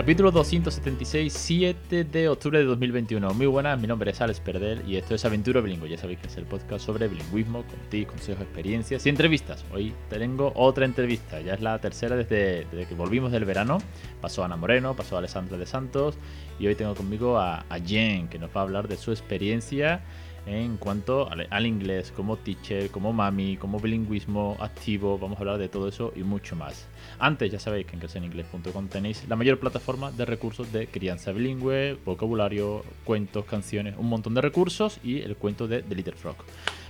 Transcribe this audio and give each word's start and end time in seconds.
Capítulo 0.00 0.30
276, 0.30 1.30
7 1.30 2.04
de 2.04 2.30
octubre 2.30 2.58
de 2.58 2.64
2021. 2.64 3.34
Muy 3.34 3.44
buenas, 3.44 3.78
mi 3.78 3.86
nombre 3.86 4.12
es 4.12 4.20
Alex 4.22 4.40
Perdel 4.40 4.82
y 4.88 4.96
esto 4.96 5.14
es 5.14 5.26
Aventura 5.26 5.60
Bilingüe. 5.60 5.90
Ya 5.90 5.98
sabéis 5.98 6.20
que 6.20 6.28
es 6.28 6.38
el 6.38 6.46
podcast 6.46 6.86
sobre 6.86 7.06
bilingüismo, 7.06 7.64
con 7.64 8.06
consejos, 8.06 8.40
experiencias 8.40 9.04
y 9.04 9.10
entrevistas. 9.10 9.62
Hoy 9.74 9.92
tengo 10.08 10.52
otra 10.54 10.86
entrevista, 10.86 11.42
ya 11.42 11.52
es 11.52 11.60
la 11.60 11.78
tercera 11.80 12.16
desde, 12.16 12.66
que 12.70 12.94
volvimos 12.94 13.30
del 13.30 13.44
verano. 13.44 13.76
Pasó 14.22 14.42
Ana 14.42 14.56
Moreno, 14.56 14.96
pasó 14.96 15.18
Alessandra 15.18 15.58
de 15.58 15.66
Santos 15.66 16.16
y 16.58 16.66
hoy 16.66 16.76
tengo 16.76 16.94
conmigo 16.94 17.36
a, 17.36 17.66
a 17.68 17.78
Jen, 17.78 18.28
que 18.28 18.38
nos 18.38 18.48
va 18.56 18.60
a 18.60 18.64
hablar 18.64 18.88
de 18.88 18.96
su 18.96 19.10
experiencia 19.10 20.00
en 20.46 20.76
cuanto 20.76 21.28
al, 21.30 21.66
inglés, 21.66 22.12
como 22.14 22.36
teacher, 22.36 22.90
como 22.90 23.12
mami, 23.12 23.56
como 23.56 23.78
bilingüismo 23.78 24.56
activo. 24.60 25.18
Vamos 25.18 25.38
a 25.38 25.40
hablar 25.40 25.58
de 25.58 25.68
todo 25.68 25.88
eso 25.88 26.12
y 26.16 26.22
mucho 26.22 26.56
más. 26.56 26.88
Antes, 27.18 27.52
ya 27.52 27.58
sabéis 27.58 27.86
que 27.86 27.94
en 27.94 28.00
creceninglés.com 28.00 28.88
tenéis 28.88 29.26
la 29.28 29.36
mayor 29.36 29.58
plataforma 29.58 30.10
de 30.10 30.24
recursos 30.24 30.72
de 30.72 30.86
crianza 30.86 31.32
bilingüe, 31.32 31.98
vocabulario, 32.04 32.84
cuentos, 33.04 33.44
canciones, 33.44 33.94
un 33.98 34.08
montón 34.08 34.34
de 34.34 34.40
recursos 34.40 34.98
y 35.02 35.20
el 35.20 35.36
cuento 35.36 35.68
de 35.68 35.82
The 35.82 35.94
Little 35.94 36.14
Frog. 36.14 36.36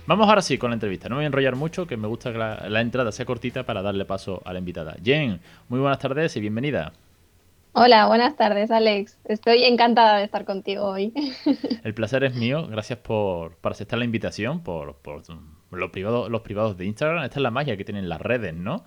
Vamos 0.07 0.27
ahora 0.27 0.41
sí 0.41 0.57
con 0.57 0.71
la 0.71 0.75
entrevista. 0.75 1.09
No 1.09 1.15
voy 1.15 1.25
a 1.25 1.27
enrollar 1.27 1.55
mucho, 1.55 1.85
que 1.85 1.97
me 1.97 2.07
gusta 2.07 2.31
que 2.31 2.37
la 2.37 2.81
entrada 2.81 3.11
sea 3.11 3.25
cortita 3.25 3.65
para 3.65 3.81
darle 3.81 4.05
paso 4.05 4.41
a 4.45 4.53
la 4.53 4.59
invitada. 4.59 4.95
Jen, 5.03 5.39
muy 5.69 5.79
buenas 5.79 5.99
tardes 5.99 6.35
y 6.35 6.39
bienvenida. 6.39 6.93
Hola, 7.73 8.07
buenas 8.07 8.35
tardes, 8.35 8.69
Alex. 8.69 9.17
Estoy 9.23 9.63
encantada 9.63 10.17
de 10.17 10.25
estar 10.25 10.43
contigo 10.43 10.85
hoy. 10.85 11.13
El 11.83 11.93
placer 11.93 12.23
es 12.25 12.35
mío. 12.35 12.67
Gracias 12.67 12.99
por, 12.99 13.57
aceptar 13.63 13.97
la 13.97 14.05
invitación, 14.05 14.61
por, 14.61 14.97
por 14.97 15.23
los, 15.71 15.89
privados, 15.91 16.29
los 16.29 16.41
privados 16.41 16.77
de 16.77 16.85
Instagram. 16.85 17.23
Esta 17.23 17.39
es 17.39 17.43
la 17.43 17.51
magia 17.51 17.77
que 17.77 17.85
tienen 17.85 18.09
las 18.09 18.19
redes, 18.19 18.53
¿no? 18.53 18.83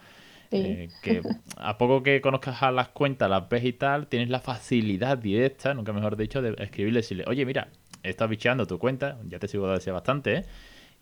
Eh, 0.51 0.89
que 1.03 1.23
a 1.57 1.79
poco 1.79 2.03
que 2.03 2.21
conozcas 2.21 2.63
a 2.63 2.71
las 2.71 2.89
cuentas, 2.89 3.29
las 3.31 3.49
ves 3.49 3.65
y 3.65 3.73
tal, 3.73 4.07
tienes 4.07 4.29
la 4.29 4.39
facilidad 4.39 5.17
directa, 5.19 5.73
nunca 5.75 5.93
mejor 5.93 6.17
dicho, 6.17 6.43
de 6.43 6.55
escribirle 6.63 6.99
y 6.99 7.03
decirle, 7.03 7.25
oye, 7.27 7.45
mira, 7.45 7.69
he 8.03 8.11
estado 8.11 8.29
bicheando 8.29 8.67
tu 8.67 8.79
cuenta, 8.79 9.19
ya 9.27 9.39
te 9.39 9.49
sigo 9.49 9.67
desde 9.67 9.91
bastante, 9.91 10.35
¿eh? 10.35 10.45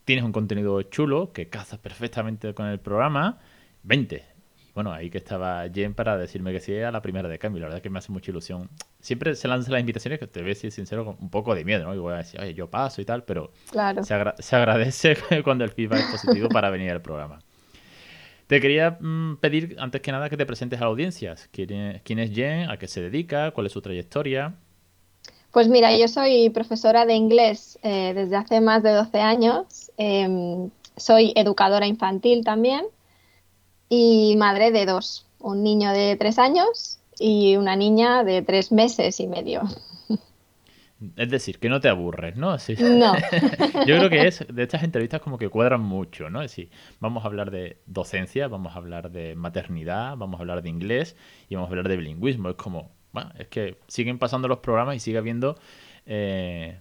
tienes 0.04 0.24
un 0.24 0.32
contenido 0.32 0.80
chulo 0.84 1.32
que 1.32 1.48
cazas 1.48 1.78
perfectamente 1.80 2.54
con 2.54 2.66
el 2.66 2.80
programa, 2.80 3.40
vente, 3.82 4.24
bueno, 4.74 4.92
ahí 4.92 5.10
que 5.10 5.18
estaba 5.18 5.68
Jen 5.68 5.94
para 5.94 6.16
decirme 6.16 6.50
que 6.52 6.60
sí 6.60 6.78
a 6.78 6.90
la 6.90 7.02
primera 7.02 7.28
de 7.28 7.38
cambio. 7.38 7.60
La 7.60 7.66
verdad 7.66 7.78
es 7.78 7.82
que 7.82 7.90
me 7.90 7.98
hace 7.98 8.10
mucha 8.10 8.30
ilusión. 8.30 8.70
Siempre 9.00 9.34
se 9.34 9.46
lanzan 9.46 9.72
las 9.72 9.80
invitaciones 9.80 10.18
que 10.18 10.26
te 10.26 10.42
ves, 10.42 10.60
si 10.60 10.70
sincero, 10.70 11.04
con 11.04 11.16
un 11.20 11.28
poco 11.28 11.54
de 11.54 11.64
miedo, 11.64 11.84
¿no? 11.84 11.94
Y 11.94 11.98
voy 11.98 12.14
a 12.14 12.18
decir, 12.18 12.40
oye, 12.40 12.54
yo 12.54 12.70
paso 12.70 13.02
y 13.02 13.04
tal, 13.04 13.24
pero 13.24 13.52
se, 14.02 14.54
agradece 14.54 15.16
cuando 15.44 15.64
el 15.64 15.70
feedback 15.70 16.00
es 16.00 16.10
positivo 16.22 16.48
para 16.48 16.70
venir 16.70 16.90
al 16.90 17.02
programa. 17.02 17.40
Te 18.46 18.60
quería 18.60 18.96
mm, 18.98 19.36
pedir, 19.40 19.76
antes 19.78 20.00
que 20.00 20.10
nada, 20.10 20.30
que 20.30 20.38
te 20.38 20.46
presentes 20.46 20.80
a 20.80 20.84
la 20.84 20.90
audiencia. 20.90 21.34
¿Quién 21.50 22.18
es, 22.18 22.30
Jen? 22.30 22.70
¿A 22.70 22.78
qué 22.78 22.88
se 22.88 23.02
dedica? 23.02 23.50
¿Cuál 23.50 23.66
es 23.66 23.72
su 23.72 23.82
trayectoria? 23.82 24.54
Pues 25.52 25.68
mira, 25.68 25.94
yo 25.94 26.08
soy 26.08 26.48
profesora 26.48 27.04
de 27.04 27.12
inglés 27.12 27.78
eh, 27.82 28.12
desde 28.14 28.36
hace 28.36 28.62
más 28.62 28.82
de 28.82 28.92
12 28.92 29.20
años. 29.20 29.90
Em, 29.98 30.70
soy 30.96 31.34
educadora 31.36 31.86
infantil 31.86 32.42
también 32.42 32.86
y 33.94 34.36
madre 34.36 34.70
de 34.70 34.86
dos, 34.86 35.26
un 35.38 35.62
niño 35.62 35.92
de 35.92 36.16
tres 36.16 36.38
años 36.38 36.98
y 37.18 37.56
una 37.56 37.76
niña 37.76 38.24
de 38.24 38.40
tres 38.40 38.72
meses 38.72 39.20
y 39.20 39.26
medio. 39.26 39.64
Es 41.16 41.28
decir, 41.28 41.58
que 41.58 41.68
no 41.68 41.78
te 41.78 41.90
aburres, 41.90 42.34
¿no? 42.36 42.56
No. 42.78 43.14
Yo 43.86 43.98
creo 43.98 44.08
que 44.08 44.26
es 44.26 44.46
de 44.48 44.62
estas 44.62 44.82
entrevistas 44.82 45.20
como 45.20 45.36
que 45.36 45.50
cuadran 45.50 45.82
mucho, 45.82 46.30
¿no? 46.30 46.40
Es 46.40 46.52
decir, 46.52 46.70
vamos 47.00 47.24
a 47.24 47.26
hablar 47.26 47.50
de 47.50 47.82
docencia, 47.84 48.48
vamos 48.48 48.74
a 48.74 48.78
hablar 48.78 49.10
de 49.10 49.34
maternidad, 49.36 50.16
vamos 50.16 50.40
a 50.40 50.42
hablar 50.42 50.62
de 50.62 50.70
inglés 50.70 51.14
y 51.50 51.56
vamos 51.56 51.68
a 51.68 51.72
hablar 51.72 51.88
de 51.88 51.98
bilingüismo. 51.98 52.48
Es 52.48 52.56
como, 52.56 52.92
bueno, 53.12 53.30
es 53.38 53.48
que 53.48 53.76
siguen 53.88 54.18
pasando 54.18 54.48
los 54.48 54.60
programas 54.60 54.96
y 54.96 55.00
sigue 55.00 55.18
habiendo 55.18 55.58
eh, 56.06 56.80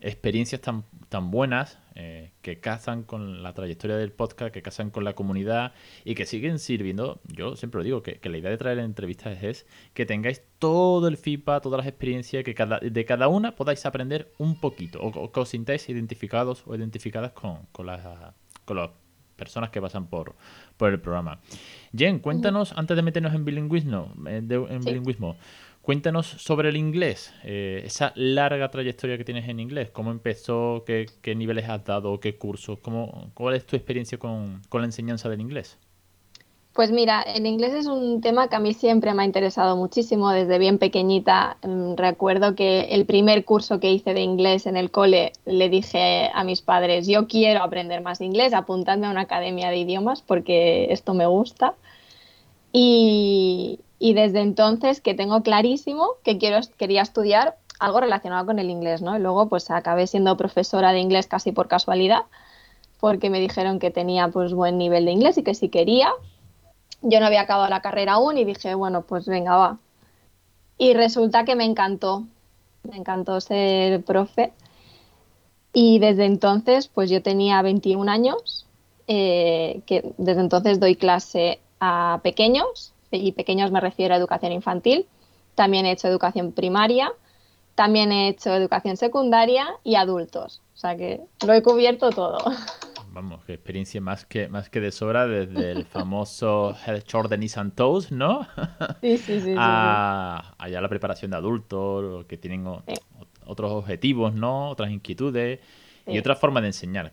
experiencias 0.00 0.60
tan, 0.60 0.84
tan 1.08 1.30
buenas 1.30 1.78
eh, 1.96 2.32
que 2.42 2.58
cazan 2.58 3.04
con 3.04 3.44
la 3.44 3.54
trayectoria 3.54 3.96
del 3.96 4.10
podcast, 4.10 4.52
que 4.52 4.62
cazan 4.62 4.90
con 4.90 5.04
la 5.04 5.14
comunidad 5.14 5.74
y 6.04 6.16
que 6.16 6.26
siguen 6.26 6.58
sirviendo. 6.58 7.20
Yo 7.28 7.54
siempre 7.54 7.78
lo 7.78 7.84
digo, 7.84 8.02
que, 8.02 8.18
la 8.22 8.36
idea 8.36 8.50
de 8.50 8.56
traer 8.56 8.80
entrevistas 8.80 9.42
es 9.44 9.64
que 9.92 10.04
tengáis 10.04 10.42
todo 10.58 11.06
el 11.06 11.16
feedback, 11.16 11.62
todas 11.62 11.78
las 11.78 11.86
experiencias, 11.86 12.42
que 12.42 12.54
cada, 12.54 12.80
de 12.80 13.04
cada 13.04 13.28
una 13.28 13.54
podáis 13.54 13.86
aprender 13.86 14.32
un 14.38 14.58
poquito 14.58 15.00
o, 15.00 15.30
que 15.30 15.40
os 15.40 15.48
sintáis 15.48 15.88
identificados 15.88 16.64
o 16.66 16.74
identificadas 16.74 17.30
con, 17.30 17.66
con, 17.70 17.86
las, 17.86 18.04
con 18.64 18.76
las 18.76 18.90
personas 19.36 19.70
que 19.70 19.80
pasan 19.80 20.06
por, 20.06 20.34
por 20.76 20.90
el 20.90 21.00
programa. 21.00 21.40
Jen, 21.96 22.18
cuéntanos, 22.18 22.72
antes 22.76 22.96
de 22.96 23.02
meternos 23.02 23.34
en 23.34 23.44
bilingüismo, 23.44 24.12
eh, 24.26 24.42
en 24.48 24.84
bilingüismo 24.84 25.36
Cuéntanos 25.84 26.26
sobre 26.26 26.70
el 26.70 26.78
inglés, 26.78 27.34
eh, 27.44 27.82
esa 27.84 28.14
larga 28.16 28.70
trayectoria 28.70 29.18
que 29.18 29.24
tienes 29.24 29.46
en 29.50 29.60
inglés, 29.60 29.90
cómo 29.90 30.12
empezó, 30.12 30.82
qué, 30.86 31.34
niveles 31.34 31.68
has 31.68 31.84
dado, 31.84 32.18
qué 32.20 32.38
cursos, 32.38 32.78
cuál 33.34 33.54
es 33.54 33.66
tu 33.66 33.76
experiencia 33.76 34.16
con, 34.16 34.62
la 34.72 34.84
enseñanza 34.84 35.28
del 35.28 35.42
inglés. 35.42 35.76
Pues 36.72 36.90
mira, 36.90 37.20
el 37.20 37.44
inglés 37.44 37.74
es 37.74 37.86
un 37.86 38.22
tema 38.22 38.48
que 38.48 38.56
a 38.56 38.60
mí 38.60 38.72
siempre 38.72 39.12
me 39.12 39.24
ha 39.24 39.26
interesado 39.26 39.76
muchísimo 39.76 40.30
desde 40.30 40.58
bien 40.58 40.78
pequeñita. 40.78 41.58
Mm, 41.62 41.96
recuerdo 41.96 42.54
que 42.54 42.84
el 42.94 43.04
primer 43.04 43.44
curso 43.44 43.78
que 43.78 43.92
hice 43.92 44.14
de 44.14 44.22
inglés 44.22 44.64
en 44.64 44.78
el 44.78 44.90
cole 44.90 45.32
le 45.44 45.68
dije 45.68 46.30
a 46.32 46.44
mis 46.44 46.62
padres, 46.62 47.06
yo 47.06 47.28
quiero 47.28 47.62
aprender 47.62 48.00
más 48.00 48.22
inglés, 48.22 48.54
apuntadme 48.54 49.06
a 49.06 49.10
una 49.10 49.20
academia 49.20 49.68
de 49.68 49.76
idiomas 49.76 50.22
porque 50.22 50.90
esto 50.90 51.12
me 51.12 51.26
gusta. 51.26 51.74
Y, 52.72 53.80
y 53.98 54.14
desde 54.14 54.40
entonces 54.40 55.00
que 55.00 55.14
tengo 55.14 55.42
clarísimo 55.42 56.10
que 56.22 56.38
quiero, 56.38 56.60
quería 56.76 57.02
estudiar 57.02 57.56
algo 57.78 58.00
relacionado 58.00 58.46
con 58.46 58.58
el 58.58 58.70
inglés, 58.70 59.02
¿no? 59.02 59.16
Y 59.16 59.20
luego 59.20 59.48
pues 59.48 59.70
acabé 59.70 60.06
siendo 60.06 60.36
profesora 60.36 60.92
de 60.92 61.00
inglés 61.00 61.26
casi 61.26 61.52
por 61.52 61.68
casualidad, 61.68 62.22
porque 63.00 63.30
me 63.30 63.40
dijeron 63.40 63.78
que 63.78 63.90
tenía 63.90 64.28
pues 64.28 64.52
buen 64.54 64.78
nivel 64.78 65.04
de 65.04 65.12
inglés 65.12 65.38
y 65.38 65.42
que 65.42 65.54
si 65.54 65.68
quería. 65.68 66.10
Yo 67.02 67.20
no 67.20 67.26
había 67.26 67.42
acabado 67.42 67.68
la 67.68 67.82
carrera 67.82 68.14
aún 68.14 68.38
y 68.38 68.44
dije, 68.44 68.74
bueno, 68.74 69.02
pues 69.02 69.26
venga, 69.26 69.56
va. 69.56 69.78
Y 70.78 70.94
resulta 70.94 71.44
que 71.44 71.54
me 71.54 71.64
encantó, 71.64 72.24
me 72.82 72.96
encantó 72.96 73.40
ser 73.40 74.02
profe. 74.04 74.52
Y 75.74 75.98
desde 75.98 76.24
entonces, 76.24 76.88
pues 76.88 77.10
yo 77.10 77.22
tenía 77.22 77.60
21 77.60 78.10
años, 78.10 78.66
eh, 79.06 79.82
que 79.86 80.14
desde 80.16 80.40
entonces 80.40 80.80
doy 80.80 80.96
clase 80.96 81.60
a 81.80 82.20
pequeños 82.22 82.93
y 83.16 83.32
pequeños 83.32 83.70
me 83.70 83.80
refiero 83.80 84.14
a 84.14 84.16
educación 84.16 84.52
infantil, 84.52 85.06
también 85.54 85.86
he 85.86 85.92
hecho 85.92 86.08
educación 86.08 86.52
primaria, 86.52 87.12
también 87.74 88.12
he 88.12 88.28
hecho 88.28 88.54
educación 88.54 88.96
secundaria 88.96 89.66
y 89.82 89.94
adultos. 89.96 90.62
O 90.74 90.76
sea 90.76 90.96
que 90.96 91.20
lo 91.46 91.52
he 91.52 91.62
cubierto 91.62 92.10
todo. 92.10 92.38
Vamos, 93.12 93.44
qué 93.44 93.54
experiencia 93.54 94.00
más 94.00 94.24
que, 94.24 94.48
más 94.48 94.68
que 94.68 94.80
de 94.80 94.90
sobra 94.90 95.28
desde 95.28 95.70
el 95.70 95.84
famoso 95.84 96.76
Jordanis 97.10 97.56
and 97.56 97.74
Toes, 97.74 98.10
¿no? 98.10 98.46
Sí, 99.00 99.18
sí, 99.18 99.40
sí. 99.40 99.54
a, 99.56 100.54
allá 100.58 100.80
la 100.80 100.88
preparación 100.88 101.30
de 101.30 101.36
adultos, 101.36 102.24
que 102.26 102.36
tienen 102.36 102.66
otros 103.46 103.70
objetivos, 103.70 104.34
¿no? 104.34 104.70
Otras 104.70 104.90
inquietudes 104.90 105.60
y 106.08 106.18
otra 106.18 106.34
forma 106.34 106.60
de 106.60 106.68
enseñar. 106.68 107.12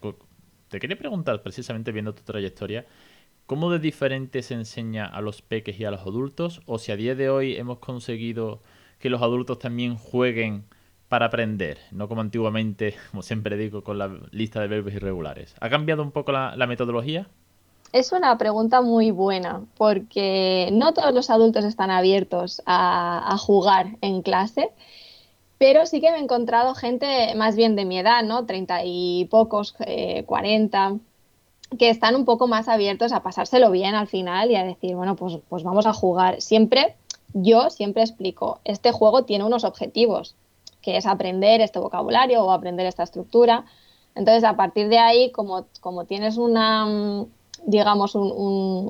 Te 0.70 0.80
quería 0.80 0.98
preguntar, 0.98 1.44
precisamente 1.44 1.92
viendo 1.92 2.16
tu 2.16 2.24
trayectoria, 2.24 2.86
¿Cómo 3.46 3.70
de 3.70 3.80
diferente 3.80 4.44
se 4.44 4.54
enseña 4.54 5.06
a 5.06 5.22
los 5.22 5.42
peques 5.42 5.80
y 5.80 5.86
a 5.86 5.92
los 5.92 6.02
adultos? 6.02 6.62
O 6.66 6.80
si 6.80 6.92
a 6.92 6.96
día 6.96 7.16
de 7.16 7.30
hoy 7.30 7.56
hemos 7.56 7.80
conseguido 7.80 8.62
que 9.00 9.10
los 9.10 9.22
adultos 9.22 9.60
también 9.60 9.98
jueguen 9.98 10.64
para 11.10 11.26
aprender, 11.26 11.78
no 11.92 12.08
como 12.08 12.22
antiguamente, 12.22 12.96
como 13.12 13.22
siempre 13.22 13.58
digo, 13.58 13.84
con 13.84 13.98
la 13.98 14.10
lista 14.32 14.62
de 14.62 14.68
verbos 14.68 14.94
irregulares. 14.94 15.54
¿Ha 15.60 15.70
cambiado 15.70 16.04
un 16.04 16.12
poco 16.12 16.32
la, 16.32 16.68
metodología? 16.68 17.28
Es 17.92 18.14
una 18.14 18.38
pregunta 18.38 18.80
muy 18.82 19.12
buena, 19.12 19.62
porque 19.78 20.70
no 20.72 20.94
todos 20.94 21.14
los 21.14 21.30
adultos 21.30 21.66
están 21.66 21.92
abiertos 21.92 22.62
a, 22.66 23.36
jugar 23.38 23.98
en 24.00 24.22
clase, 24.22 24.70
pero 25.58 25.86
sí 25.86 26.00
que 26.00 26.12
me 26.12 26.18
he 26.18 26.22
encontrado 26.22 26.74
gente 26.76 27.36
más 27.36 27.58
bien 27.58 27.76
de 27.76 27.84
mi 27.84 28.00
edad, 28.00 28.24
¿no? 28.24 28.46
Treinta 28.46 28.86
y 28.86 29.26
pocos, 29.30 29.76
eh, 29.82 30.24
cuarenta, 30.26 30.96
que 31.78 31.90
están 31.90 32.16
un 32.16 32.26
poco 32.26 32.48
más 32.48 32.68
abiertos 32.68 33.12
a 33.12 33.24
pasárselo 33.24 33.72
bien 33.72 33.96
al 33.96 34.08
final 34.08 34.52
y 34.52 34.56
a 34.56 34.64
decir, 34.64 34.96
bueno, 34.96 35.16
pues, 35.16 35.38
pues 35.50 35.64
vamos 35.64 35.86
a 35.86 35.94
jugar. 35.94 36.42
Siempre, 36.42 36.96
yo 37.34 37.70
siempre 37.70 38.04
explico, 38.04 38.60
este 38.66 38.92
juego 38.92 39.24
tiene 39.24 39.46
unos 39.46 39.64
objetivos, 39.64 40.36
que 40.82 40.98
es 40.98 41.06
aprender 41.06 41.62
este 41.62 41.80
vocabulario 41.80 42.44
o 42.44 42.52
aprender 42.52 42.86
esta 42.86 43.04
estructura. 43.04 43.66
Entonces, 44.16 44.44
a 44.44 44.56
partir 44.56 44.90
de 44.90 45.00
ahí, 45.00 45.32
como, 45.32 45.66
como 45.80 46.06
tienes 46.06 46.38
una, 46.38 47.26
digamos, 47.66 48.16
un, 48.16 48.32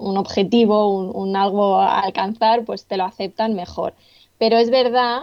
un, 0.01 0.17
objetivo, 0.17 0.87
un, 0.87 1.35
algo 1.35 1.75
a 1.75 1.99
alcanzar, 1.99 2.65
pues 2.65 2.85
te 2.85 2.97
lo 2.97 3.03
aceptan 3.03 3.53
mejor. 3.53 3.93
Pero 4.39 4.57
es 4.57 4.71
verdad 4.71 5.21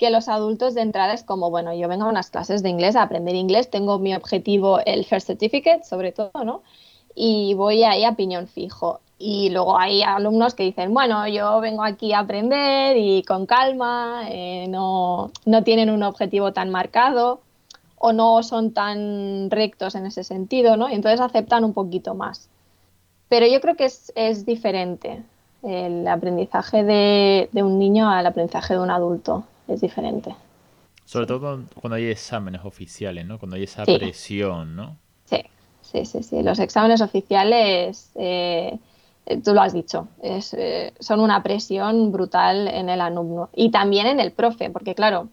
que 0.00 0.08
los 0.08 0.28
adultos 0.28 0.72
de 0.72 0.80
entrada 0.80 1.12
es 1.12 1.22
como, 1.24 1.50
bueno, 1.50 1.74
yo 1.74 1.86
vengo 1.86 2.06
a 2.06 2.08
unas 2.08 2.30
clases 2.30 2.62
de 2.62 2.70
inglés 2.70 2.96
a 2.96 3.02
aprender 3.02 3.34
inglés, 3.34 3.68
tengo 3.68 3.98
mi 3.98 4.14
objetivo, 4.14 4.80
el 4.86 5.04
First 5.04 5.26
Certificate, 5.26 5.84
sobre 5.84 6.10
todo, 6.10 6.30
¿no? 6.42 6.62
Y 7.14 7.52
voy 7.52 7.84
ahí 7.84 8.04
a 8.04 8.14
piñón 8.14 8.48
fijo. 8.48 9.00
Y 9.18 9.50
luego 9.50 9.78
hay 9.78 10.02
alumnos 10.02 10.54
que 10.54 10.62
dicen, 10.62 10.94
bueno, 10.94 11.28
yo 11.28 11.60
vengo 11.60 11.84
aquí 11.84 12.14
a 12.14 12.20
aprender 12.20 12.96
y 12.96 13.22
con 13.24 13.44
calma, 13.44 14.22
eh, 14.30 14.68
no, 14.70 15.32
no 15.44 15.64
tienen 15.64 15.90
un 15.90 16.02
objetivo 16.02 16.54
tan 16.54 16.70
marcado 16.70 17.42
o 17.98 18.14
no 18.14 18.42
son 18.42 18.72
tan 18.72 19.50
rectos 19.50 19.94
en 19.96 20.06
ese 20.06 20.24
sentido, 20.24 20.78
¿no? 20.78 20.88
Y 20.88 20.94
entonces 20.94 21.20
aceptan 21.20 21.62
un 21.62 21.74
poquito 21.74 22.14
más. 22.14 22.48
Pero 23.28 23.46
yo 23.46 23.60
creo 23.60 23.76
que 23.76 23.84
es, 23.84 24.14
es 24.14 24.46
diferente 24.46 25.22
el 25.62 26.08
aprendizaje 26.08 26.84
de, 26.84 27.50
de, 27.52 27.62
un 27.62 27.78
niño 27.78 28.08
al 28.08 28.24
aprendizaje 28.26 28.72
de 28.72 28.80
un 28.80 28.90
adulto. 28.90 29.44
Es 29.70 29.80
diferente. 29.80 30.34
Sobre 31.04 31.26
todo 31.26 31.64
cuando 31.80 31.96
hay 31.96 32.06
exámenes 32.06 32.64
oficiales, 32.64 33.24
¿no? 33.26 33.38
Cuando 33.38 33.56
hay 33.56 33.64
esa 33.64 33.84
presión, 33.84 34.76
¿no? 34.76 34.96
Sí, 35.24 35.42
sí, 35.80 36.04
sí, 36.04 36.22
sí. 36.22 36.42
Los 36.42 36.58
exámenes 36.58 37.00
oficiales, 37.00 38.10
eh, 38.16 38.78
tú 39.44 39.54
lo 39.54 39.60
has 39.60 39.72
dicho, 39.72 40.08
es, 40.22 40.54
eh, 40.54 40.92
son 40.98 41.20
una 41.20 41.42
presión 41.42 42.12
brutal 42.12 42.68
en 42.68 42.88
el 42.88 43.00
alumno 43.00 43.48
y 43.54 43.70
también 43.70 44.06
en 44.06 44.20
el 44.20 44.32
profe, 44.32 44.70
porque 44.70 44.94
claro, 44.94 45.28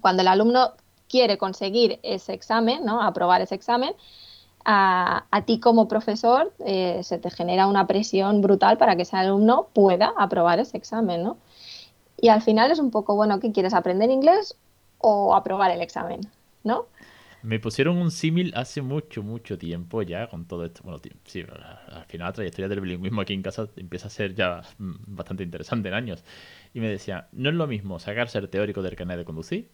cuando 0.00 0.22
el 0.22 0.28
alumno 0.28 0.72
quiere 1.08 1.38
conseguir 1.38 1.98
ese 2.02 2.32
examen, 2.32 2.84
¿no? 2.84 3.02
aprobar 3.02 3.42
ese 3.42 3.54
examen, 3.54 3.94
a, 4.64 5.24
a 5.30 5.42
ti 5.42 5.60
como 5.60 5.86
profesor 5.86 6.52
eh, 6.64 7.00
se 7.04 7.18
te 7.18 7.30
genera 7.30 7.68
una 7.68 7.86
presión 7.86 8.42
brutal 8.42 8.76
para 8.78 8.96
que 8.96 9.02
ese 9.02 9.16
alumno 9.16 9.68
pueda 9.72 10.12
aprobar 10.16 10.58
ese 10.58 10.76
examen, 10.76 11.22
¿no? 11.22 11.36
Y 12.16 12.28
al 12.28 12.42
final 12.42 12.70
es 12.70 12.78
un 12.78 12.90
poco, 12.90 13.14
bueno, 13.14 13.40
¿qué 13.40 13.52
quieres? 13.52 13.74
¿Aprender 13.74 14.10
inglés 14.10 14.56
o 14.98 15.34
aprobar 15.34 15.70
el 15.70 15.82
examen? 15.82 16.20
¿No? 16.64 16.86
Me 17.42 17.60
pusieron 17.60 17.98
un 17.98 18.10
símil 18.10 18.52
hace 18.56 18.82
mucho, 18.82 19.22
mucho 19.22 19.56
tiempo 19.56 20.02
ya 20.02 20.26
con 20.28 20.46
todo 20.46 20.64
esto. 20.64 20.80
Bueno, 20.82 21.00
sí, 21.24 21.44
al 21.88 22.04
final 22.06 22.28
la 22.28 22.32
trayectoria 22.32 22.68
del 22.68 22.80
bilingüismo 22.80 23.20
aquí 23.20 23.34
en 23.34 23.42
casa 23.42 23.68
empieza 23.76 24.08
a 24.08 24.10
ser 24.10 24.34
ya 24.34 24.62
mm, 24.78 24.94
bastante 25.06 25.44
interesante 25.44 25.88
en 25.88 25.94
años. 25.94 26.24
Y 26.74 26.80
me 26.80 26.88
decía, 26.88 27.28
no 27.32 27.50
es 27.50 27.54
lo 27.54 27.66
mismo 27.66 28.00
sacarse 28.00 28.38
el 28.38 28.48
teórico 28.48 28.82
del 28.82 28.96
carnet 28.96 29.18
de 29.18 29.24
conducir 29.24 29.70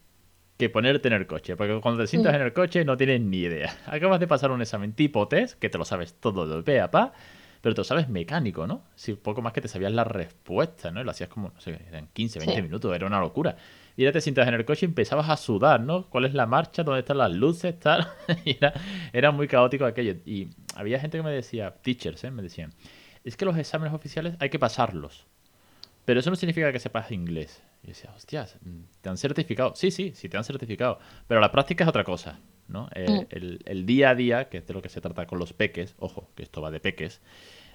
que 0.59 0.69
ponerte 0.69 1.09
en 1.09 1.15
el 1.15 1.27
coche. 1.27 1.57
Porque 1.57 1.81
cuando 1.81 2.03
te 2.03 2.07
sientas 2.07 2.35
en 2.35 2.43
el 2.43 2.53
coche 2.53 2.85
no 2.85 2.97
tienes 2.97 3.21
ni 3.21 3.39
idea. 3.39 3.75
Acabas 3.87 4.21
de 4.21 4.27
pasar 4.27 4.51
un 4.51 4.61
examen 4.61 4.93
tipo 4.93 5.27
test, 5.29 5.59
que 5.59 5.71
te 5.71 5.79
lo 5.79 5.85
sabes 5.85 6.15
todo 6.15 6.47
de 6.47 6.63
pe 6.63 6.81
a 6.81 6.91
pa, 6.91 7.15
pero 7.63 7.77
te 7.77 7.81
lo 7.81 7.85
sabes 7.85 8.09
mecánico, 8.09 8.67
¿no? 8.67 8.83
Si 8.97 9.15
poco 9.15 9.41
más 9.41 9.53
que 9.53 9.61
te 9.61 9.69
sabías 9.69 9.93
la 9.93 10.03
respuesta, 10.03 10.91
¿no? 10.91 11.01
Y 11.01 11.05
lo 11.05 11.13
hacías 11.13 11.31
como, 11.31 11.51
no 11.51 11.61
sé, 11.61 11.81
eran 11.89 12.09
15, 12.13 12.41
20 12.41 12.61
minutos, 12.61 12.95
era 12.95 13.07
una 13.07 13.21
locura. 13.21 13.57
Y 13.97 14.03
ya 14.03 14.11
te 14.11 14.21
sientas 14.21 14.49
en 14.49 14.55
el 14.55 14.65
coche 14.65 14.85
y 14.85 14.89
empezabas 14.89 15.31
a 15.31 15.37
sudar, 15.37 15.81
¿no? 15.81 16.11
¿Cuál 16.11 16.25
es 16.25 16.35
la 16.35 16.47
marcha? 16.47 16.83
¿Dónde 16.83 17.01
están 17.01 17.19
las 17.19 17.31
luces? 17.31 17.79
Tal. 17.79 18.09
era, 18.45 18.73
era 19.13 19.31
muy 19.31 19.47
caótico 19.47 19.85
aquello. 19.85 20.17
Y 20.27 20.49
había 20.75 20.99
gente 20.99 21.19
que 21.19 21.23
me 21.23 21.31
decía, 21.31 21.73
teachers, 21.73 22.25
¿eh? 22.25 22.33
Me 22.33 22.43
decían, 22.43 22.73
es 23.23 23.37
que 23.37 23.45
los 23.45 23.57
exámenes 23.57 23.95
oficiales 23.95 24.35
hay 24.41 24.51
que 24.51 24.59
pasarlos. 24.59 25.27
Pero 26.05 26.19
eso 26.19 26.31
no 26.31 26.37
significa 26.37 26.73
que 26.73 26.81
sepas 26.81 27.13
inglés. 27.13 27.63
Y 27.85 27.89
decía, 27.89 28.11
hostias, 28.17 28.59
¿te 29.01 29.09
han 29.09 29.17
certificado? 29.17 29.75
Sí, 29.77 29.93
sí, 29.93 30.13
sí 30.17 30.29
te 30.29 30.37
han 30.37 30.45
certificado. 30.45 30.99
Pero 31.29 31.41
la 31.41 31.53
práctica 31.53 31.85
es 31.85 31.89
otra 31.89 32.03
cosa, 32.03 32.41
¿no? 32.73 32.89
Eh, 32.95 33.27
mm. 33.31 33.59
el, 33.67 33.87
día 33.87 34.11
a 34.11 34.15
día, 34.15 34.49
que 34.49 34.59
es 34.59 34.67
de 34.67 34.75
lo 34.75 34.83
que 34.83 34.89
se 34.89 35.01
trata 35.01 35.27
con 35.27 35.39
los 35.39 35.53
peques, 35.53 35.95
ojo, 35.99 36.31
que 36.35 36.43
esto 36.43 36.61
va 36.61 36.71
de 36.71 36.81
peques, 36.81 37.21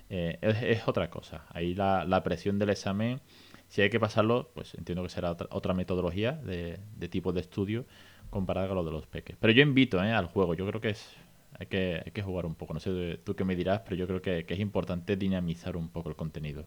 eh, 0.09 0.37
es, 0.41 0.87
otra 0.87 1.09
cosa. 1.09 1.45
Ahí 1.49 1.73
la, 1.73 2.05
la, 2.05 2.23
presión 2.23 2.59
del 2.59 2.69
examen, 2.69 3.21
si 3.67 3.81
hay 3.81 3.89
que 3.89 3.99
pasarlo, 3.99 4.51
pues 4.53 4.73
entiendo 4.75 5.03
que 5.03 5.09
será 5.09 5.31
otra, 5.31 5.73
metodología 5.73 6.33
de, 6.33 6.79
tipo 7.09 7.33
de 7.33 7.41
estudio 7.41 7.85
comparada 8.29 8.67
con 8.67 8.75
lo 8.75 8.83
de 8.83 8.91
los 8.91 9.07
peques. 9.07 9.37
Pero 9.39 9.53
yo 9.53 9.61
invito 9.61 10.03
¿eh? 10.03 10.11
al 10.11 10.27
juego, 10.27 10.53
yo 10.53 10.65
creo 10.67 10.81
que 10.81 10.89
es 10.89 11.15
hay 11.59 11.67
que, 11.67 12.01
hay 12.05 12.11
que 12.11 12.21
jugar 12.21 12.45
un 12.45 12.55
poco. 12.55 12.73
No 12.73 12.79
sé 12.79 13.19
tú 13.23 13.35
qué 13.35 13.43
me 13.43 13.55
dirás, 13.55 13.81
pero 13.81 13.95
yo 13.95 14.07
creo 14.07 14.21
que, 14.21 14.45
que 14.45 14.53
es 14.53 14.59
importante 14.59 15.15
dinamizar 15.15 15.75
un 15.75 15.89
poco 15.89 16.09
el 16.09 16.15
contenido. 16.15 16.65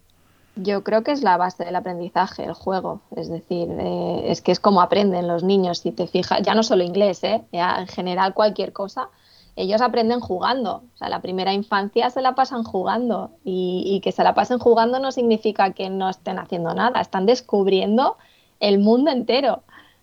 Yo 0.62 0.84
creo 0.84 1.02
que 1.02 1.12
es 1.12 1.22
la 1.22 1.36
base 1.36 1.64
del 1.64 1.76
aprendizaje, 1.76 2.44
el 2.44 2.54
juego. 2.54 3.00
Es 3.16 3.28
decir, 3.28 3.68
eh, 3.70 4.22
es 4.26 4.42
que 4.42 4.52
es 4.52 4.60
como 4.60 4.82
aprenden 4.82 5.28
los 5.28 5.42
niños, 5.42 5.78
si 5.78 5.92
te 5.92 6.06
fijas, 6.06 6.42
ya 6.42 6.54
no 6.54 6.62
solo 6.62 6.82
inglés, 6.82 7.24
¿eh? 7.24 7.42
en 7.52 7.86
general 7.86 8.34
cualquier 8.34 8.72
cosa, 8.72 9.08
ellos 9.56 9.80
aprenden 9.80 10.20
jugando. 10.20 10.82
O 10.94 10.96
sea, 10.96 11.08
la 11.08 11.20
primera 11.20 11.52
infancia 11.52 12.10
se 12.10 12.22
la 12.22 12.34
pasan 12.34 12.64
jugando 12.64 13.30
y, 13.44 14.00
que 14.02 14.12
se 14.12 14.24
la 14.24 14.34
pasen 14.34 14.58
jugando 14.58 14.98
no 14.98 15.12
significa 15.12 15.72
que 15.72 15.90
no 15.90 16.08
estén 16.08 16.38
haciendo 16.38 16.74
nada, 16.74 17.00
están 17.00 17.26
descubriendo 17.26 18.16
el 18.60 18.78
mundo 18.78 19.10
entero. 19.10 19.62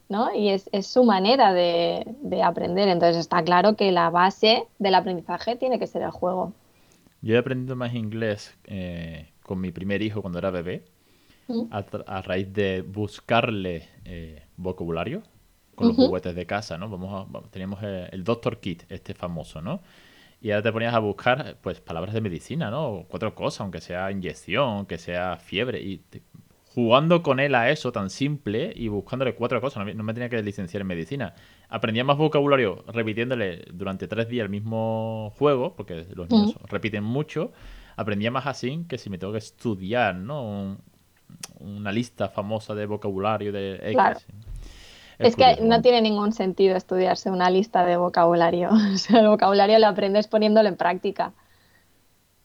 ¿no? 0.09 0.33
Y 0.33 0.49
es, 0.49 0.69
es 0.71 0.87
su 0.87 1.03
manera 1.03 1.51
de, 1.51 2.15
de, 2.21 2.41
aprender. 2.41 2.87
Entonces 2.87 3.17
está 3.17 3.43
claro 3.43 3.75
que 3.75 3.91
la 3.91 4.09
base 4.09 4.65
del 4.79 4.95
aprendizaje 4.95 5.57
tiene 5.57 5.79
que 5.79 5.87
ser 5.87 6.01
el 6.01 6.11
juego. 6.11 6.53
Yo 7.21 7.35
he 7.35 7.37
aprendido 7.37 7.75
más 7.75 7.93
inglés 7.93 8.55
eh, 8.65 9.29
con 9.47 9.59
mi 9.59 9.71
primer 9.71 10.03
hijo 10.03 10.21
cuando 10.21 10.37
era 10.37 10.51
bebé, 10.51 10.83
mm. 11.47 11.71
a, 11.71 12.21
raíz 12.21 12.53
de 12.53 12.81
buscarle 12.81 13.87
eh, 14.05 14.43
vocabulario 14.57 15.23
con 15.73 15.87
los 15.87 15.95
juguetes 15.95 16.35
de 16.35 16.45
casa, 16.45 16.77
¿no? 16.77 16.89
Vamos 16.89 17.49
teníamos 17.49 17.79
eh, 17.83 18.09
el, 18.11 18.23
Doctor 18.23 18.59
Kit, 18.59 18.83
este 18.89 19.13
famoso, 19.13 19.61
¿no? 19.61 19.81
Y 20.41 20.51
ahora 20.51 20.63
te 20.63 20.71
ponías 20.71 20.93
a 20.93 20.99
buscar, 20.99 21.57
pues, 21.61 21.79
palabras 21.79 22.13
de 22.13 22.21
medicina, 22.21 22.69
¿no? 22.69 23.05
Cuatro 23.07 23.33
cosas, 23.33 23.61
aunque 23.61 23.79
sea 23.79 24.11
inyección, 24.11 24.69
aunque 24.69 24.97
sea 24.97 25.37
fiebre. 25.37 25.79
Y 25.81 26.01
jugando 26.73 27.23
con 27.23 27.39
él 27.39 27.55
a 27.55 27.69
eso 27.69 27.91
tan 27.91 28.09
simple 28.09 28.73
y 28.75 28.87
buscándole 28.87 29.33
cuatro 29.35 29.61
cosas, 29.61 29.85
no, 29.95 30.03
me 30.03 30.13
tenía 30.13 30.29
que 30.29 30.41
licenciar 30.43 30.81
en 30.81 30.87
medicina. 30.87 31.33
Aprendía 31.69 32.03
más 32.03 32.17
vocabulario 32.17 32.83
repitiéndole 32.87 33.65
durante 33.73 34.07
tres 34.07 34.27
días 34.29 34.43
el 34.43 34.49
mismo 34.49 35.33
juego, 35.37 35.75
porque 35.75 36.05
los 36.13 36.29
niños 36.29 36.55
repiten 36.69 37.03
mucho, 37.03 37.51
aprendía 37.97 38.31
más 38.31 38.47
así 38.47 38.85
que 38.87 38.97
si 38.97 39.09
me 39.09 39.17
tengo 39.17 39.33
que 39.33 39.39
estudiar, 39.39 40.15
¿no? 40.15 40.77
una 41.59 41.91
lista 41.91 42.29
famosa 42.29 42.73
de 42.75 42.85
vocabulario 42.85 43.51
de 43.51 43.75
X. 43.75 43.91
Claro. 43.93 44.19
Es, 45.19 45.35
que 45.35 45.57
no 45.61 45.81
tiene 45.81 46.01
ningún 46.01 46.31
sentido 46.31 46.75
estudiarse 46.75 47.31
una 47.31 47.49
lista 47.49 47.83
de 47.85 47.97
vocabulario. 47.97 48.69
O 48.93 48.97
sea, 48.97 49.19
el 49.21 49.27
vocabulario 49.27 49.79
lo 49.79 49.87
aprendes 49.87 50.27
poniéndolo 50.27 50.69
en 50.69 50.77
práctica. 50.77 51.33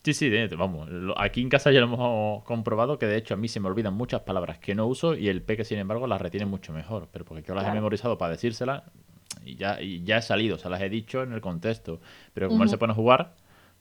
Sí, 0.05 0.15
sí, 0.15 0.31
vamos. 0.57 0.89
Aquí 1.17 1.43
en 1.43 1.49
casa 1.49 1.71
ya 1.71 1.79
lo 1.79 1.87
hemos 1.87 2.43
comprobado 2.43 2.99
que 2.99 3.07
de 3.07 3.17
hecho 3.17 3.35
a 3.35 3.37
mí 3.37 3.47
se 3.47 3.61
me 3.61 3.69
olvidan 3.69 3.95
muchas 3.95 4.23
palabras 4.23 4.59
que 4.59 4.75
no 4.75 4.87
uso 4.87 5.15
y 5.15 5.29
el 5.29 5.43
peque, 5.43 5.65
sin 5.65 5.79
embargo, 5.79 6.09
las 6.09 6.21
retiene 6.21 6.47
mucho 6.47 6.73
mejor. 6.73 7.09
Pero 7.13 7.25
porque 7.25 7.47
yo 7.47 7.55
las 7.55 7.69
he 7.69 7.73
memorizado 7.73 8.19
para 8.19 8.33
decírselas 8.33 8.83
y 9.45 9.55
ya, 9.55 9.81
y 9.81 10.03
ya 10.03 10.17
he 10.17 10.23
salido, 10.23 10.57
o 10.57 10.59
sea, 10.59 10.71
las 10.71 10.81
he 10.81 10.89
dicho 10.89 11.23
en 11.23 11.33
el 11.33 11.41
contexto. 11.41 12.01
Pero 12.35 12.49
como 12.49 12.65
él 12.65 12.69
se 12.69 12.79
pone 12.79 12.95
a 12.95 12.97
jugar, 12.97 13.35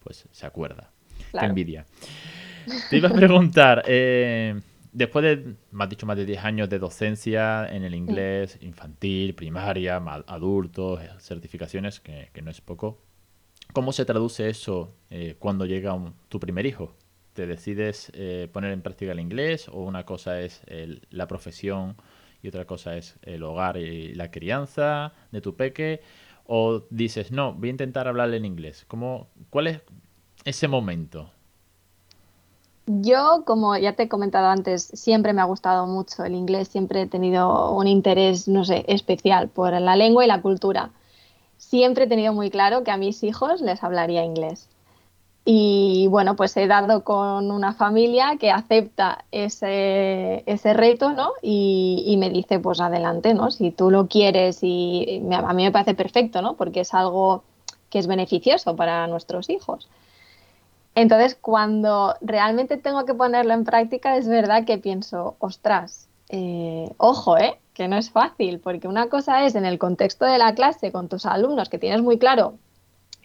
pues 0.04 0.28
se 0.32 0.46
acuerda. 0.46 0.92
Qué 1.32 1.46
envidia. 1.46 1.86
Te 2.90 2.98
iba 2.98 3.10
a 3.10 3.14
preguntar, 3.14 3.84
eh, 3.88 4.60
después 4.92 5.24
de, 5.24 5.56
me 5.72 5.84
has 5.84 5.90
dicho, 5.90 6.06
más 6.06 6.18
de 6.18 6.26
10 6.26 6.44
años 6.44 6.70
de 6.70 6.80
docencia 6.80 7.68
en 7.68 7.84
el 7.84 7.96
inglés 7.96 8.58
infantil, 8.62 9.34
primaria, 9.34 9.98
adultos, 10.28 11.00
certificaciones, 11.20 12.00
que, 12.00 12.30
no 12.42 12.52
es 12.52 12.62
poco, 12.62 13.02
¿cómo 13.74 13.92
se 13.92 14.06
traduce 14.06 14.50
eso 14.50 14.96
eh, 15.10 15.36
cuando 15.40 15.66
llega 15.66 15.98
tu 16.30 16.40
primer 16.40 16.66
hijo? 16.66 16.96
¿Te 17.34 17.48
decides 17.48 18.12
eh, 18.14 18.50
poner 18.52 18.72
en 18.74 18.82
práctica 18.82 19.14
el 19.14 19.20
inglés 19.20 19.70
o 19.70 19.84
una 19.84 20.06
cosa 20.06 20.42
es 20.42 20.62
la 21.10 21.28
profesión 21.28 21.96
y 22.44 22.50
otra 22.50 22.66
cosa 22.66 22.98
es 22.98 23.18
el 23.22 23.44
hogar 23.44 23.78
y 23.78 24.14
la 24.14 24.32
crianza 24.32 25.14
de 25.32 25.42
tu 25.42 25.56
peque? 25.56 26.02
¿O 26.46 26.86
dices, 26.90 27.32
no, 27.32 27.54
voy 27.54 27.70
a 27.70 27.72
intentar 27.72 28.08
hablarle 28.08 28.38
en 28.38 28.46
inglés? 28.46 28.84
¿Cómo, 28.88 29.30
¿Cuál 29.50 29.68
es 29.68 29.82
ese 30.46 30.68
momento? 30.68 31.30
Yo, 32.88 33.44
como 33.46 33.78
ya 33.78 33.94
te 33.94 34.04
he 34.04 34.10
comentado 34.10 34.48
antes, 34.48 34.84
siempre 34.84 35.34
me 35.34 35.42
ha 35.42 35.46
gustado 35.46 35.86
mucho 35.88 36.24
el 36.24 36.34
inglés, 36.34 36.68
siempre 36.68 37.04
he 37.04 37.08
tenido 37.08 37.72
un 37.72 37.88
interés, 37.88 38.48
no 38.48 38.66
sé, 38.66 38.84
especial 38.88 39.50
por 39.50 39.72
la 39.80 39.96
lengua 39.96 40.26
y 40.26 40.28
la 40.28 40.42
cultura. 40.42 40.90
Siempre 41.58 42.06
he 42.06 42.08
tenido 42.08 42.34
muy 42.34 42.50
claro 42.50 42.84
que 42.84 42.92
a 42.92 42.98
mis 42.98 43.24
hijos 43.24 43.62
les 43.62 43.84
hablaría 43.84 44.26
inglés. 44.26 44.68
Y 45.44 46.08
bueno, 46.10 46.36
pues 46.36 46.56
he 46.58 46.68
dado 46.68 47.04
con 47.04 47.50
una 47.50 47.74
familia 47.74 48.38
que 48.40 48.52
acepta 48.52 49.26
ese, 49.32 50.44
ese 50.46 50.74
reto, 50.74 51.14
¿no? 51.14 51.32
Y, 51.42 52.16
me 52.20 52.30
dice, 52.30 52.60
pues 52.60 52.80
adelante, 52.80 53.34
¿no? 53.34 53.50
Si 53.50 53.72
tú 53.72 53.90
lo 53.90 54.08
quieres 54.08 54.60
y 54.62 55.24
a 55.32 55.54
mí 55.54 55.64
me 55.64 55.72
parece 55.72 55.96
perfecto, 55.96 56.42
¿no? 56.42 56.56
Porque 56.56 56.82
es 56.82 56.94
algo 56.94 57.44
que 57.90 58.00
es 58.00 58.08
beneficioso 58.08 58.76
para 58.76 59.08
nuestros 59.08 59.50
hijos. 59.50 59.90
Entonces, 60.96 61.36
cuando 61.40 62.16
realmente 62.22 62.78
tengo 62.78 63.06
que 63.06 63.14
ponerlo 63.14 63.54
en 63.54 63.64
práctica, 63.64 64.18
es 64.18 64.28
verdad 64.28 64.66
que 64.66 64.78
pienso, 64.78 65.36
ostras, 65.40 66.10
eh, 66.30 66.92
ojo, 66.98 67.38
¿eh? 67.38 67.60
que 67.74 67.88
no 67.88 67.98
es 67.98 68.10
fácil, 68.10 68.60
porque 68.60 68.88
una 68.88 69.08
cosa 69.08 69.46
es 69.46 69.56
en 69.56 69.66
el 69.66 69.80
contexto 69.80 70.26
de 70.26 70.38
la 70.38 70.54
clase 70.54 70.92
con 70.92 71.08
tus 71.08 71.26
alumnos, 71.26 71.70
que 71.70 71.78
tienes 71.78 72.02
muy 72.02 72.18
claro 72.18 72.56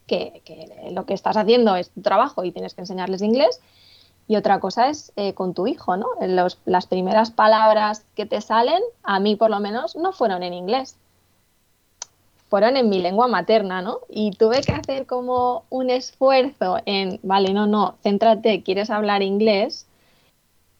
que, 0.07 0.43
lo 0.93 1.05
que 1.05 1.15
estás 1.15 1.37
haciendo 1.37 1.75
es 1.75 1.91
tu 1.91 2.03
trabajo 2.03 2.45
y 2.45 2.53
tienes 2.53 2.75
que 2.75 2.83
enseñarles 2.83 3.23
inglés, 3.23 3.61
y 4.29 4.37
otra 4.37 4.61
cosa 4.61 4.89
es 4.89 5.13
eh, 5.17 5.35
con 5.35 5.55
tu 5.55 5.67
hijo, 5.67 5.97
¿no? 5.97 6.07
las 6.65 6.87
primeras 6.87 7.31
palabras 7.31 8.05
que 8.15 8.27
te 8.27 8.41
salen, 8.41 8.83
a 9.03 9.21
mí 9.21 9.37
por 9.37 9.51
lo 9.51 9.61
menos, 9.61 9.97
no 9.97 10.13
fueron 10.13 10.43
en 10.43 10.55
inglés. 10.55 10.97
Fueron 12.49 12.77
en 12.77 12.89
mi 12.89 13.01
lengua 13.01 13.27
materna, 13.27 13.83
¿no? 13.83 14.01
Y 14.09 14.31
tuve 14.31 14.61
que 14.61 14.73
hacer 14.73 15.07
como 15.07 15.65
un 15.69 15.91
esfuerzo 15.91 16.79
en, 16.87 17.19
vale, 17.23 17.53
no, 17.53 17.67
no, 17.67 17.97
céntrate, 18.03 18.63
quieres 18.63 18.91
hablar 18.91 19.23
inglés. 19.23 19.87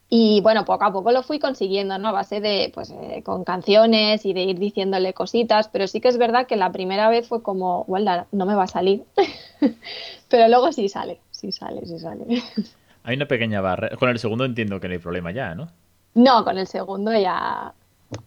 Y 0.09 0.41
bueno, 0.41 0.65
poco 0.65 0.85
a 0.85 0.93
poco 0.93 1.11
lo 1.11 1.25
fui 1.25 1.41
consiguiendo, 1.41 1.99
¿no? 1.99 2.09
A 2.09 2.13
base 2.13 2.41
de, 2.41 2.71
pues, 2.73 2.91
eh, 2.91 3.23
con 3.25 3.43
canciones 3.43 4.25
y 4.25 4.33
de 4.33 4.45
ir 4.45 4.59
diciéndole 4.61 5.13
cositas, 5.13 5.69
pero 5.69 5.89
sí 5.89 6.01
que 6.01 6.07
es 6.09 6.17
verdad 6.17 6.47
que 6.47 6.55
la 6.55 6.71
primera 6.71 7.09
vez 7.09 7.27
fue 7.27 7.43
como, 7.43 7.85
bueno, 7.87 8.27
no 8.31 8.47
me 8.47 8.55
va 8.55 8.65
a 8.65 8.69
salir. 8.69 9.03
pero 10.29 10.47
luego 10.47 10.71
sí 10.71 10.89
sale, 10.89 11.19
sí 11.33 11.51
sale, 11.51 11.85
sí 11.87 11.99
sale. 11.99 12.25
Hay 13.03 13.17
una 13.17 13.27
pequeña 13.27 13.61
barrera. 13.61 13.97
Con 13.97 14.09
el 14.09 14.21
segundo 14.21 14.45
entiendo 14.45 14.79
que 14.79 14.87
no 14.87 14.93
hay 14.93 15.01
problema 15.01 15.33
ya, 15.33 15.57
¿no? 15.57 15.69
No, 16.15 16.45
con 16.45 16.57
el 16.57 16.67
segundo 16.69 17.13
ya, 17.13 17.75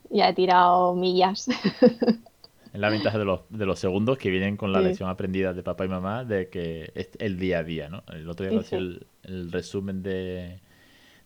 ya 0.10 0.30
he 0.30 0.34
tirado 0.34 0.94
millas. 0.96 1.48
Es 2.74 2.80
la 2.80 2.90
ventaja 2.90 3.18
de 3.18 3.26
los, 3.26 3.42
de 3.50 3.66
los 3.66 3.80
segundos 3.80 4.18
que 4.18 4.30
vienen 4.30 4.58
con 4.58 4.72
la 4.72 4.80
lección 4.80 5.10
aprendida 5.10 5.54
de 5.54 5.64
papá 5.64 5.86
y 5.86 5.88
mamá 5.88 6.24
de 6.24 6.50
que 6.50 6.92
es 6.94 7.10
el 7.20 7.40
día 7.40 7.60
a 7.60 7.64
día, 7.64 7.90
¿no? 7.90 8.04
El 8.12 8.30
otro 8.30 8.48
día 8.48 8.62
sí, 8.62 8.76
el, 8.76 9.08
el, 9.24 9.52
resumen 9.52 10.04
de, 10.04 10.60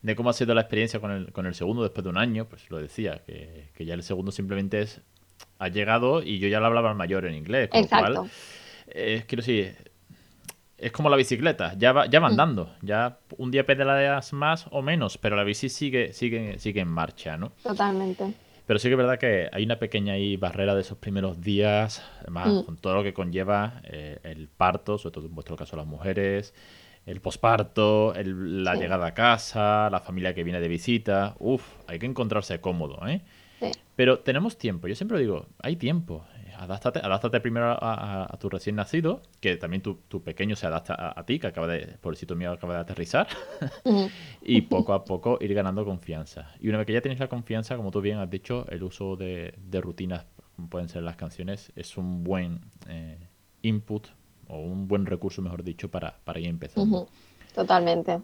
de, 0.02 0.16
cómo 0.16 0.30
ha 0.30 0.34
sido 0.34 0.54
la 0.54 0.62
experiencia 0.62 1.00
con 1.00 1.12
el, 1.12 1.32
con 1.34 1.46
el 1.46 1.54
segundo 1.54 1.84
después 1.84 2.04
de 2.04 2.10
un 2.10 2.18
año, 2.18 2.46
pues 2.46 2.70
lo 2.70 2.78
decía, 2.78 3.22
que, 3.26 3.70
que 3.74 3.86
ya 3.86 3.94
el 3.94 4.04
segundo 4.04 4.32
simplemente 4.32 4.82
es 4.82 5.02
ha 5.60 5.68
llegado 5.68 6.24
y 6.24 6.40
yo 6.40 6.48
ya 6.48 6.60
lo 6.60 6.68
hablaba 6.68 6.90
al 6.90 6.96
mayor 6.96 7.26
en 7.26 7.36
inglés, 7.36 7.70
con 7.70 7.82
Exacto. 7.82 8.10
lo 8.10 8.16
cual, 8.22 8.32
eh, 8.88 9.24
quiero 9.28 9.42
decir, 9.42 9.76
es 10.78 10.92
como 10.92 11.10
la 11.10 11.16
bicicleta, 11.16 11.74
ya 11.78 11.94
va, 11.94 12.08
ya 12.08 12.20
va 12.20 12.28
mm. 12.28 12.32
andando, 12.32 12.76
ya 12.82 13.20
un 13.38 13.52
día 13.52 13.66
pedaleas 13.66 14.34
más 14.34 14.68
o 14.72 14.82
menos, 14.82 15.18
pero 15.18 15.36
la 15.36 15.44
bici 15.44 15.70
sigue, 15.70 16.14
sigue, 16.14 16.60
sigue 16.60 16.82
en 16.82 16.90
marcha, 16.90 17.38
¿no? 17.38 17.54
Totalmente. 17.64 18.34
Pero 18.66 18.80
sí 18.80 18.88
que 18.88 18.94
es 18.94 18.98
verdad 18.98 19.20
que 19.20 19.50
hay 19.52 19.64
una 19.64 19.78
pequeña 19.78 20.14
ahí 20.14 20.38
barrera 20.38 20.74
de 20.74 20.82
esos 20.82 20.98
primeros 20.98 21.42
días, 21.42 22.02
además 22.22 22.48
mm. 22.48 22.64
con 22.64 22.78
todo 22.78 22.96
lo 22.96 23.04
que 23.04 23.14
conlleva 23.14 23.82
eh, 23.84 24.20
el 24.24 24.48
parto, 24.48 24.98
sobre 24.98 25.14
todo 25.14 25.26
en 25.26 25.36
vuestro 25.36 25.56
caso 25.58 25.76
las 25.76 25.86
mujeres, 25.86 26.54
el 27.06 27.20
posparto, 27.20 28.14
la 28.24 28.76
llegada 28.76 29.08
a 29.08 29.14
casa, 29.14 29.90
la 29.90 30.00
familia 30.00 30.34
que 30.34 30.44
viene 30.44 30.62
de 30.62 30.70
visita. 30.70 31.36
Uf, 31.40 31.64
hay 31.88 32.00
que 32.00 32.06
encontrarse 32.06 32.62
cómodo, 32.62 33.06
¿eh? 33.08 33.22
Sí. 33.60 33.72
Pero 33.96 34.20
tenemos 34.20 34.58
tiempo, 34.58 34.88
yo 34.88 34.96
siempre 34.96 35.20
digo, 35.20 35.48
hay 35.60 35.76
tiempo 35.76 36.26
adáptate, 36.58 37.00
adáptate 37.00 37.40
primero 37.42 37.78
a, 37.80 38.38
tu 38.40 38.50
recién 38.50 38.76
nacido, 38.76 39.22
que 39.40 39.58
también 39.58 39.82
tu, 39.82 40.24
pequeño 40.24 40.56
se 40.56 40.68
adapta 40.68 41.14
a, 41.16 41.26
ti, 41.26 41.40
que 41.40 41.48
acaba 41.48 41.68
de, 41.68 41.98
pobrecito 42.02 42.36
mío, 42.36 42.52
acaba 42.52 42.76
de 42.76 42.80
aterrizar, 42.82 43.28
y 44.42 44.62
poco 44.62 44.94
a 44.94 45.06
poco 45.06 45.38
ir 45.42 45.54
ganando 45.54 45.86
confianza. 45.86 46.52
Y 46.60 46.70
una 46.70 46.78
vez 46.78 46.88
que 46.88 46.94
ya 46.94 47.02
tienes 47.02 47.20
la 47.20 47.28
confianza, 47.28 47.76
como 47.76 47.92
tú 47.92 48.02
bien 48.02 48.18
has 48.18 48.30
dicho, 48.30 48.66
el 48.70 48.84
uso 48.84 49.16
de, 49.16 49.54
rutinas, 49.72 50.26
como 50.56 50.70
pueden 50.70 50.90
ser 50.90 51.04
las 51.04 51.16
canciones, 51.16 51.72
es 51.76 51.98
un 51.98 52.24
buen 52.24 52.62
eh, 52.88 53.18
input 53.62 54.08
o 54.48 54.60
un 54.60 54.88
buen 54.88 55.06
recurso, 55.06 55.42
mejor 55.42 55.64
dicho, 55.64 55.90
para, 55.90 56.18
para 56.24 56.40
ir 56.40 56.48
empezando. 56.48 57.08
Totalmente. 57.56 58.22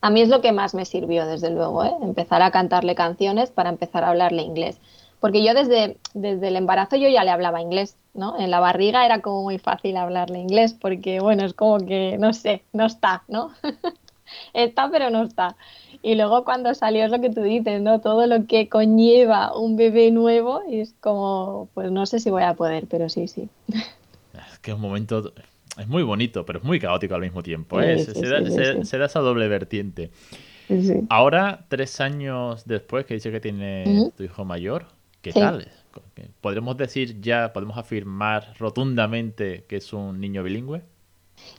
A 0.00 0.10
mí 0.10 0.20
es 0.20 0.28
lo 0.28 0.40
que 0.40 0.52
más 0.52 0.74
me 0.74 0.84
sirvió, 0.84 1.26
desde 1.26 1.50
luego, 1.50 1.84
¿eh? 1.84 1.92
empezar 2.02 2.42
a 2.42 2.50
cantarle 2.50 2.94
canciones 2.94 3.50
para 3.50 3.70
empezar 3.70 4.04
a 4.04 4.10
hablarle 4.10 4.42
inglés 4.42 4.78
porque 5.20 5.44
yo 5.44 5.54
desde, 5.54 5.96
desde 6.14 6.48
el 6.48 6.56
embarazo 6.56 6.96
yo 6.96 7.08
ya 7.08 7.24
le 7.24 7.30
hablaba 7.30 7.60
inglés, 7.60 7.96
¿no? 8.14 8.38
En 8.38 8.50
la 8.50 8.60
barriga 8.60 9.04
era 9.04 9.20
como 9.20 9.42
muy 9.42 9.58
fácil 9.58 9.96
hablarle 9.96 10.38
inglés 10.38 10.74
porque, 10.74 11.20
bueno, 11.20 11.44
es 11.44 11.54
como 11.54 11.78
que, 11.78 12.16
no 12.18 12.32
sé, 12.32 12.62
no 12.72 12.86
está, 12.86 13.22
¿no? 13.28 13.52
está 14.54 14.90
pero 14.90 15.10
no 15.10 15.24
está. 15.24 15.56
Y 16.02 16.14
luego 16.14 16.44
cuando 16.44 16.74
salió 16.74 17.04
es 17.04 17.10
lo 17.10 17.20
que 17.20 17.30
tú 17.30 17.42
dices, 17.42 17.80
¿no? 17.80 18.00
Todo 18.00 18.26
lo 18.26 18.46
que 18.46 18.68
conlleva 18.68 19.56
un 19.56 19.76
bebé 19.76 20.10
nuevo 20.10 20.62
y 20.68 20.80
es 20.80 20.94
como, 21.00 21.68
pues 21.74 21.90
no 21.90 22.06
sé 22.06 22.20
si 22.20 22.30
voy 22.30 22.42
a 22.42 22.54
poder, 22.54 22.86
pero 22.88 23.08
sí, 23.08 23.26
sí. 23.26 23.48
Es 23.68 24.58
que 24.60 24.70
es 24.70 24.76
un 24.76 24.82
momento, 24.82 25.32
es 25.78 25.88
muy 25.88 26.02
bonito, 26.02 26.44
pero 26.44 26.58
es 26.60 26.64
muy 26.64 26.78
caótico 26.78 27.14
al 27.14 27.22
mismo 27.22 27.42
tiempo, 27.42 27.80
¿eh? 27.80 27.98
se, 27.98 28.98
da, 28.98 29.04
esa 29.04 29.20
doble 29.20 29.48
vertiente. 29.48 30.10
Ahora, 31.08 31.64
tres 31.68 32.00
años 32.00 32.64
después, 32.66 33.06
que 33.06 33.14
dice 33.14 33.30
que 33.30 33.40
tiene 33.40 34.10
tu 34.16 34.24
hijo 34.24 34.44
mayor, 34.44 34.86
¿Qué 35.32 35.40
tal? 35.40 35.66
¿Podremos 36.40 36.76
decir 36.76 37.20
ya, 37.20 37.52
podemos 37.52 37.76
afirmar 37.76 38.54
rotundamente 38.60 39.64
que 39.64 39.78
es 39.78 39.92
un 39.92 40.20
niño 40.20 40.44
bilingüe? 40.44 40.82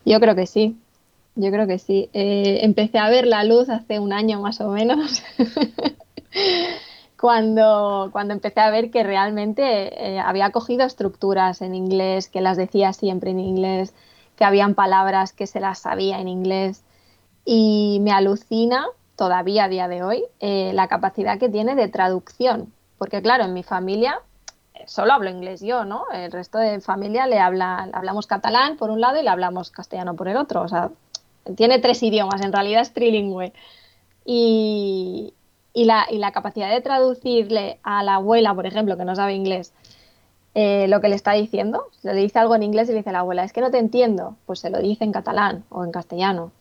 Yo 0.05 0.21
creo 0.21 0.35
que 0.35 0.45
sí, 0.45 0.77
yo 1.35 1.51
creo 1.51 1.67
que 1.67 1.77
sí. 1.77 2.09
Eh, 2.13 2.59
empecé 2.61 2.97
a 2.97 3.09
ver 3.09 3.27
la 3.27 3.43
luz 3.43 3.67
hace 3.67 3.99
un 3.99 4.13
año 4.13 4.39
más 4.39 4.61
o 4.61 4.69
menos, 4.69 5.21
cuando, 7.19 8.07
cuando 8.13 8.33
empecé 8.33 8.61
a 8.61 8.69
ver 8.69 8.89
que 8.89 9.03
realmente 9.03 9.63
eh, 10.13 10.19
había 10.19 10.51
cogido 10.51 10.85
estructuras 10.85 11.61
en 11.61 11.75
inglés, 11.75 12.29
que 12.29 12.39
las 12.39 12.55
decía 12.55 12.93
siempre 12.93 13.31
en 13.31 13.41
inglés, 13.41 13.93
que 14.37 14.45
habían 14.45 14.75
palabras 14.75 15.33
que 15.33 15.45
se 15.45 15.59
las 15.59 15.79
sabía 15.79 16.21
en 16.21 16.29
inglés. 16.29 16.85
Y 17.43 17.99
me 18.01 18.11
alucina 18.11 18.85
todavía 19.17 19.65
a 19.65 19.69
día 19.69 19.89
de 19.89 20.03
hoy 20.03 20.23
eh, 20.39 20.71
la 20.73 20.87
capacidad 20.87 21.37
que 21.37 21.49
tiene 21.49 21.75
de 21.75 21.89
traducción 21.89 22.71
porque 22.97 23.21
claro, 23.21 23.45
en 23.45 23.53
mi 23.53 23.63
familia 23.63 24.21
eh, 24.73 24.83
solo 24.85 25.13
hablo 25.13 25.29
inglés 25.29 25.61
yo, 25.61 25.85
¿no? 25.85 26.05
El 26.13 26.31
resto 26.31 26.57
de 26.57 26.81
familia 26.81 27.27
le 27.27 27.39
habla, 27.39 27.89
hablamos 27.93 28.27
catalán 28.27 28.77
por 28.77 28.89
un 28.89 29.01
lado 29.01 29.19
y 29.19 29.23
le 29.23 29.29
hablamos 29.29 29.71
castellano 29.71 30.15
por 30.15 30.27
el 30.27 30.37
otro. 30.37 30.61
O 30.61 30.67
sea, 30.67 30.91
tiene 31.55 31.79
tres 31.79 32.01
idiomas, 32.03 32.41
en 32.41 32.51
realidad 32.51 32.81
es 32.81 32.93
trilingüe. 32.93 33.53
Y, 34.25 35.33
la, 35.73 36.31
capacidad 36.31 36.69
de 36.69 36.81
traducirle 36.81 37.79
a 37.83 38.03
la 38.03 38.15
abuela, 38.15 38.53
por 38.53 38.65
ejemplo, 38.65 38.97
que 38.97 39.05
no 39.05 39.15
sabe 39.15 39.33
inglés, 39.33 39.73
eh, 40.55 40.87
lo 40.87 41.01
que 41.01 41.07
le 41.07 41.15
está 41.15 41.33
diciendo, 41.33 41.87
le 42.01 42.13
dice 42.13 42.39
algo 42.39 42.55
en 42.55 42.63
inglés 42.63 42.89
y 42.89 42.91
le 42.91 42.97
dice 42.97 43.11
a 43.11 43.13
la 43.13 43.19
abuela, 43.19 43.43
es 43.43 43.53
que 43.53 43.61
no 43.61 43.69
te 43.69 43.77
entiendo, 43.77 44.35
pues 44.45 44.59
se 44.59 44.71
lo 44.71 44.79
dice 44.79 45.03
en 45.03 45.11
catalán 45.11 45.63
o 45.69 45.85
en 45.85 45.91
castellano. 45.91 46.51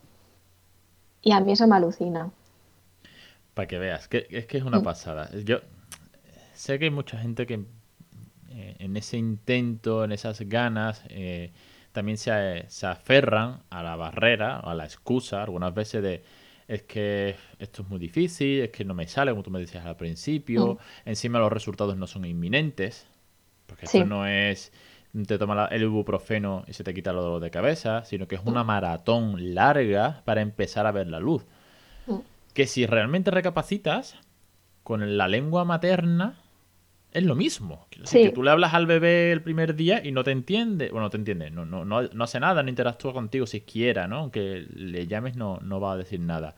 Y 1.22 1.32
a 1.32 1.40
mí 1.40 1.52
eso 1.52 1.66
me 1.66 1.76
alucina. 1.76 2.30
Para 3.54 3.66
que 3.66 3.78
veas, 3.78 4.06
que, 4.06 4.26
es 4.30 4.46
que 4.46 4.58
es 4.58 4.64
una 4.64 4.80
mm. 4.80 4.84
pasada. 4.84 5.30
Yo, 5.44 5.60
sé 6.56 6.78
que 6.78 6.86
hay 6.86 6.90
mucha 6.90 7.18
gente 7.18 7.46
que 7.46 7.64
eh, 8.50 8.76
en 8.78 8.96
ese 8.96 9.16
intento, 9.16 10.04
en 10.04 10.12
esas 10.12 10.40
ganas, 10.40 11.04
eh, 11.08 11.52
también 11.92 12.18
se, 12.18 12.64
se, 12.68 12.86
aferran 12.86 13.62
a 13.70 13.82
la 13.82 13.96
barrera, 13.96 14.58
a 14.58 14.74
la 14.74 14.84
excusa, 14.84 15.42
algunas 15.42 15.72
veces 15.74 16.02
de 16.02 16.22
es 16.68 16.82
que 16.82 17.36
esto 17.58 17.82
es 17.82 17.88
muy 17.88 17.98
difícil, 17.98 18.62
es 18.62 18.70
que 18.70 18.84
no 18.84 18.92
me 18.94 19.06
sale, 19.06 19.30
como 19.30 19.42
tú 19.42 19.50
me 19.50 19.60
decías 19.60 19.86
al 19.86 19.96
principio, 19.96 20.74
mm. 20.74 21.08
encima 21.08 21.38
los 21.38 21.52
resultados 21.52 21.96
no 21.96 22.06
son 22.06 22.24
inminentes, 22.24 23.06
porque 23.66 23.86
esto 23.86 24.04
no 24.04 24.26
es 24.26 24.72
te 25.26 25.38
toma 25.38 25.66
el 25.66 25.82
ibuprofeno 25.82 26.64
y 26.66 26.74
se 26.74 26.84
te 26.84 26.92
quita 26.92 27.10
el 27.10 27.16
dolor 27.16 27.40
de 27.40 27.50
cabeza, 27.50 28.04
sino 28.04 28.28
que 28.28 28.34
es 28.34 28.42
una 28.44 28.64
mm. 28.64 28.66
maratón 28.66 29.54
larga 29.54 30.22
para 30.24 30.42
empezar 30.42 30.86
a 30.86 30.92
ver 30.92 31.06
la 31.06 31.20
luz. 31.20 31.46
Mm. 32.06 32.18
Que 32.52 32.66
si 32.66 32.86
realmente 32.86 33.30
recapacitas 33.30 34.16
con 34.82 35.16
la 35.16 35.28
lengua 35.28 35.64
materna, 35.64 36.38
es 37.16 37.24
lo 37.24 37.34
mismo. 37.34 37.86
que 38.10 38.30
tú 38.30 38.42
le 38.42 38.50
hablas 38.50 38.74
al 38.74 38.84
bebé 38.84 39.32
el 39.32 39.40
primer 39.40 39.74
día 39.74 40.02
y 40.04 40.12
no 40.12 40.22
te 40.22 40.32
entiende, 40.32 40.90
bueno, 40.90 41.06
no 41.06 41.10
te 41.10 41.16
entiende, 41.16 41.50
no, 41.50 41.64
no, 41.64 41.82
no, 41.86 42.02
no 42.02 42.24
hace 42.24 42.38
nada, 42.38 42.62
no 42.62 42.68
interactúa 42.68 43.14
contigo 43.14 43.46
siquiera, 43.46 44.06
¿no? 44.06 44.18
Aunque 44.18 44.66
le 44.74 45.06
llames 45.06 45.34
no, 45.34 45.58
no 45.62 45.80
va 45.80 45.92
a 45.92 45.96
decir 45.96 46.20
nada. 46.20 46.54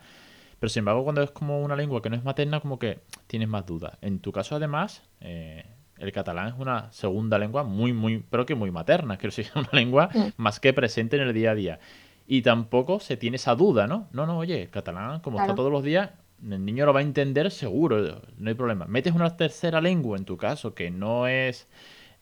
Pero 0.59 0.69
sin 0.69 0.81
embargo, 0.81 1.05
cuando 1.05 1.23
es 1.23 1.31
como 1.31 1.63
una 1.63 1.77
lengua 1.77 2.03
que 2.03 2.11
no 2.11 2.17
es 2.17 2.25
materna, 2.25 2.59
como 2.59 2.81
que 2.81 2.99
tienes 3.29 3.49
más 3.49 3.67
dudas. 3.67 3.99
En 4.01 4.19
tu 4.19 4.33
caso, 4.33 4.57
además, 4.57 5.05
eh, 5.21 5.65
el 5.97 6.11
catalán 6.11 6.49
es 6.49 6.55
una 6.59 6.91
segunda 6.91 7.39
lengua 7.39 7.63
muy, 7.63 7.93
muy, 7.93 8.25
pero 8.29 8.45
que 8.45 8.57
muy 8.57 8.73
materna. 8.73 9.17
Quiero 9.17 9.31
decir, 9.31 9.45
es 9.45 9.55
una 9.55 9.71
lengua 9.71 10.09
más 10.37 10.59
que 10.59 10.73
presente 10.73 11.15
en 11.15 11.23
el 11.23 11.35
día 11.35 11.53
a 11.53 11.55
día. 11.55 11.79
Y 12.27 12.43
tampoco 12.43 12.99
se 12.99 13.17
tiene 13.17 13.37
esa 13.37 13.55
duda, 13.55 13.87
¿no? 13.87 14.09
No, 14.11 14.27
no, 14.27 14.39
oye, 14.39 14.71
catalán, 14.71 15.21
como 15.21 15.41
está 15.41 15.55
todos 15.55 15.71
los 15.71 15.85
días, 15.85 16.11
el 16.43 16.65
niño 16.65 16.87
lo 16.87 16.93
va 16.93 17.01
a 17.01 17.03
entender 17.03 17.51
seguro, 17.51 18.23
no 18.37 18.49
hay 18.49 18.55
problema. 18.55 18.87
Metes 18.87 19.15
una 19.15 19.37
tercera 19.37 19.81
lengua 19.81 20.17
en 20.17 20.25
tu 20.25 20.37
caso 20.37 20.75
que 20.75 20.91
no 20.91 21.27
es 21.27 21.69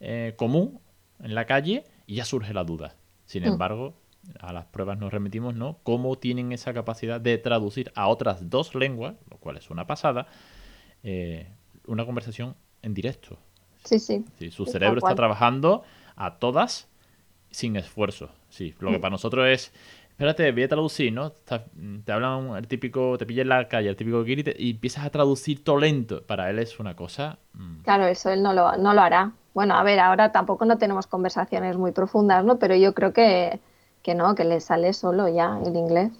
eh, 0.00 0.34
común 0.36 0.80
en 1.22 1.34
la 1.34 1.46
calle 1.46 1.84
y 2.06 2.16
ya 2.16 2.24
surge 2.24 2.54
la 2.54 2.64
duda. 2.64 2.96
Sin 3.26 3.42
mm. 3.42 3.46
embargo, 3.46 3.94
a 4.40 4.52
las 4.52 4.66
pruebas 4.66 4.98
nos 4.98 5.12
remitimos, 5.12 5.54
¿no? 5.54 5.78
Cómo 5.82 6.16
tienen 6.16 6.52
esa 6.52 6.72
capacidad 6.72 7.20
de 7.20 7.38
traducir 7.38 7.92
a 7.94 8.08
otras 8.08 8.48
dos 8.50 8.74
lenguas, 8.74 9.14
lo 9.30 9.38
cual 9.38 9.56
es 9.56 9.70
una 9.70 9.86
pasada, 9.86 10.26
eh, 11.02 11.48
una 11.86 12.04
conversación 12.04 12.56
en 12.82 12.94
directo. 12.94 13.38
Sí, 13.84 13.98
sí. 14.00 14.24
su 14.50 14.66
cerebro 14.66 14.98
está 14.98 15.14
trabajando 15.14 15.84
a 16.16 16.38
todas 16.38 16.88
sin 17.50 17.76
esfuerzo. 17.76 18.30
Sí, 18.48 18.74
lo 18.80 18.90
que 18.90 18.98
mm. 18.98 19.00
para 19.00 19.10
nosotros 19.10 19.46
es 19.48 19.72
espérate, 20.16 20.50
voy 20.50 20.62
a 20.62 20.68
traducir, 20.68 21.12
¿no? 21.12 21.30
Te 21.30 22.10
hablan 22.10 22.56
el 22.56 22.66
típico, 22.66 23.18
te 23.18 23.26
pilla 23.26 23.42
en 23.42 23.50
la 23.50 23.68
calle, 23.68 23.90
el 23.90 23.96
típico 23.96 24.24
guiri 24.24 24.44
y, 24.56 24.70
empiezas 24.70 25.04
a 25.04 25.10
traducir 25.10 25.62
todo 25.62 25.76
lento. 25.76 26.22
Para 26.22 26.48
él 26.48 26.58
es 26.58 26.80
una 26.80 26.96
cosa. 26.96 27.38
Mm. 27.52 27.82
Claro, 27.82 28.06
eso 28.06 28.30
él 28.30 28.42
no 28.42 28.54
lo, 28.54 28.78
no 28.78 28.94
lo 28.94 29.00
hará. 29.02 29.32
Bueno, 29.52 29.74
a 29.74 29.82
ver, 29.82 30.00
ahora 30.00 30.32
tampoco 30.32 30.64
no 30.64 30.78
tenemos 30.78 31.06
conversaciones 31.06 31.76
muy 31.76 31.92
profundas, 31.92 32.42
¿no? 32.46 32.58
Pero 32.58 32.74
yo 32.76 32.94
creo 32.94 33.12
que, 33.12 33.60
que 34.02 34.14
no, 34.14 34.34
que 34.34 34.44
le 34.44 34.60
sale 34.60 34.94
solo 34.94 35.28
ya 35.28 35.60
el 35.62 35.76
inglés. 35.76 36.12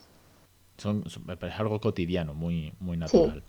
Son, 0.77 1.03
es 1.07 1.59
algo 1.59 1.81
cotidiano, 1.81 2.35
muy, 2.35 2.75
muy 2.81 2.99
natural. 2.99 3.43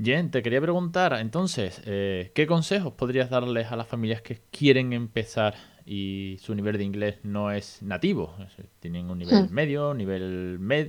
Jen, 0.00 0.30
te 0.30 0.42
quería 0.42 0.60
preguntar, 0.60 1.12
entonces, 1.14 1.82
eh, 1.84 2.30
¿qué 2.36 2.46
consejos 2.46 2.92
podrías 2.92 3.30
darles 3.30 3.70
a 3.72 3.76
las 3.76 3.88
familias 3.88 4.22
que 4.22 4.40
quieren 4.50 4.92
empezar 4.92 5.54
y 5.86 6.38
su 6.40 6.54
nivel 6.54 6.78
de 6.78 6.84
inglés 6.84 7.18
no 7.22 7.50
es 7.50 7.82
nativo? 7.82 8.34
¿Tienen 8.80 9.10
un 9.10 9.18
nivel 9.18 9.44
hmm. 9.44 9.52
medio, 9.52 9.94
nivel 9.94 10.58
med 10.58 10.88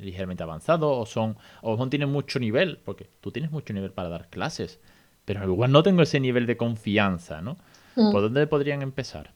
ligeramente 0.00 0.42
avanzado 0.42 0.92
o 0.92 1.06
son 1.06 1.36
o 1.62 1.76
no 1.76 1.88
tienen 1.88 2.10
mucho 2.10 2.38
nivel? 2.38 2.78
Porque 2.84 3.08
tú 3.20 3.30
tienes 3.30 3.50
mucho 3.50 3.72
nivel 3.72 3.92
para 3.92 4.08
dar 4.08 4.28
clases, 4.28 4.80
pero 5.24 5.44
igual 5.44 5.72
no 5.72 5.82
tengo 5.82 6.02
ese 6.02 6.20
nivel 6.20 6.46
de 6.46 6.56
confianza, 6.56 7.40
¿no? 7.42 7.56
Hmm. 7.96 8.12
¿Por 8.12 8.22
dónde 8.22 8.46
podrían 8.46 8.82
empezar? 8.82 9.32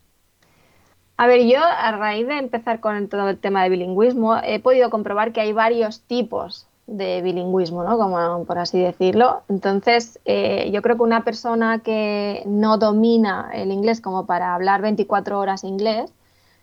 A 1.17 1.27
ver, 1.27 1.47
yo 1.47 1.61
a 1.63 1.93
raíz 1.93 2.27
de 2.27 2.39
empezar 2.39 2.81
con 2.81 3.09
todo 3.09 3.29
el 3.29 3.39
tema 3.39 3.63
de 3.63 3.71
bilingüismo, 3.71 4.37
he 4.43 4.59
podido 4.59 4.91
comprobar 4.91 5.33
que 5.33 5.41
hay 5.41 5.53
varios 5.53 6.01
tipos 6.03 6.67
de 6.87 7.23
bilingüismo, 7.23 7.83
¿no? 7.83 7.97
Como 7.99 8.45
por 8.45 8.59
así 8.59 8.81
decirlo. 8.81 9.43
Entonces, 9.49 10.19
eh, 10.25 10.71
yo 10.73 10.83
creo 10.83 10.97
que 10.97 11.03
una 11.03 11.25
persona 11.25 11.81
que 11.81 12.43
no 12.47 12.79
domina 12.79 13.51
el 13.55 13.73
inglés 13.73 14.01
como 14.01 14.27
para 14.27 14.55
hablar 14.55 14.83
24 14.83 15.39
horas 15.39 15.65
inglés, 15.65 16.13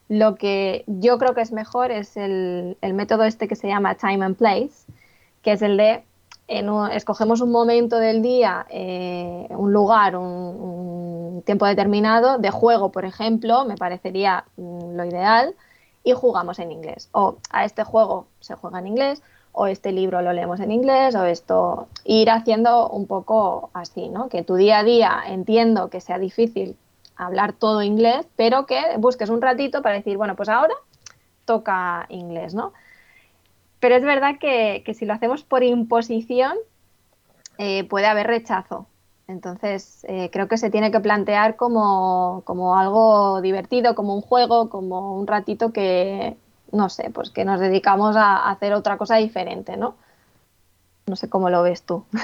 lo 0.08 0.36
que 0.36 0.84
yo 0.88 1.18
creo 1.18 1.34
que 1.34 1.42
es 1.42 1.52
mejor 1.52 1.92
es 1.92 2.18
el, 2.18 2.78
método 2.82 3.24
este 3.24 3.48
que 3.48 3.56
se 3.56 3.68
llama 3.68 3.96
time 3.96 4.26
and 4.26 4.36
place, 4.36 4.86
que 5.42 5.54
es 5.54 5.62
el 5.62 5.78
de 5.78 6.04
escogemos 6.92 7.40
un 7.40 7.50
momento 7.50 7.98
del 7.98 8.22
día, 8.22 8.66
eh, 8.70 9.48
un 9.52 9.72
lugar, 9.72 10.18
un, 10.18 11.42
tiempo 11.46 11.66
determinado 11.66 12.38
de 12.38 12.52
juego, 12.52 12.92
por 12.92 13.06
ejemplo, 13.06 13.64
me 13.64 13.78
parecería 13.78 14.44
mm, 14.58 14.96
lo 14.96 15.06
ideal, 15.06 15.56
y 16.04 16.12
jugamos 16.12 16.60
en 16.60 16.72
inglés. 16.72 17.10
O 17.14 17.38
a 17.50 17.66
este 17.66 17.84
juego 17.84 18.28
se 18.40 18.56
juega 18.56 18.80
en 18.80 18.88
inglés, 18.88 19.24
o 19.54 19.68
este 19.68 19.92
libro 19.92 20.22
lo 20.22 20.34
leemos 20.34 20.60
en 20.60 20.72
inglés, 20.72 21.16
o 21.16 21.26
esto, 21.26 21.88
ir 22.06 22.30
haciendo 22.30 22.90
un 22.90 23.06
poco 23.08 23.70
así, 23.74 24.10
¿no? 24.10 24.30
Que 24.30 24.44
tu 24.44 24.56
día 24.56 24.80
a 24.80 24.84
día 24.84 25.24
entiendo 25.28 25.90
que 25.90 26.02
sea 26.02 26.20
difícil 26.20 26.78
hablar 27.16 27.54
todo 27.54 27.82
inglés, 27.82 28.28
pero 28.36 28.66
que 28.66 28.82
busques 28.98 29.30
un 29.30 29.42
ratito 29.42 29.82
para 29.82 29.96
decir, 29.96 30.18
bueno, 30.18 30.36
pues 30.36 30.50
ahora 30.50 30.74
toca 31.46 32.06
inglés, 32.10 32.54
¿no? 32.54 32.74
Pero 33.80 33.96
es 33.96 34.04
verdad 34.04 34.38
que, 34.40 34.84
si 34.94 35.06
lo 35.06 35.14
hacemos 35.14 35.44
por 35.44 35.64
imposición, 35.64 36.56
eh, 37.58 37.84
puede 37.86 38.06
haber 38.08 38.28
rechazo. 38.28 38.88
Entonces, 39.28 40.06
eh, 40.08 40.30
creo 40.32 40.48
que 40.48 40.58
se 40.58 40.70
tiene 40.70 40.92
que 40.92 41.00
plantear 41.00 41.56
como, 41.56 42.44
como 42.46 42.78
algo 42.78 43.42
divertido, 43.42 43.96
como 43.96 44.14
un 44.16 44.22
juego, 44.22 44.70
como 44.70 45.16
un 45.18 45.26
ratito 45.28 45.72
que, 45.72 46.38
no 46.72 46.90
sé, 46.90 47.10
pues 47.12 47.30
que 47.30 47.46
nos 47.46 47.60
dedicamos 47.60 48.16
a, 48.16 48.50
hacer 48.50 48.74
otra 48.74 48.98
cosa 48.98 49.18
diferente, 49.18 49.78
¿no? 49.78 49.96
No 51.08 51.16
sé 51.16 51.30
cómo 51.30 51.50
lo 51.50 51.64
ves 51.64 51.84
tú. 51.84 52.06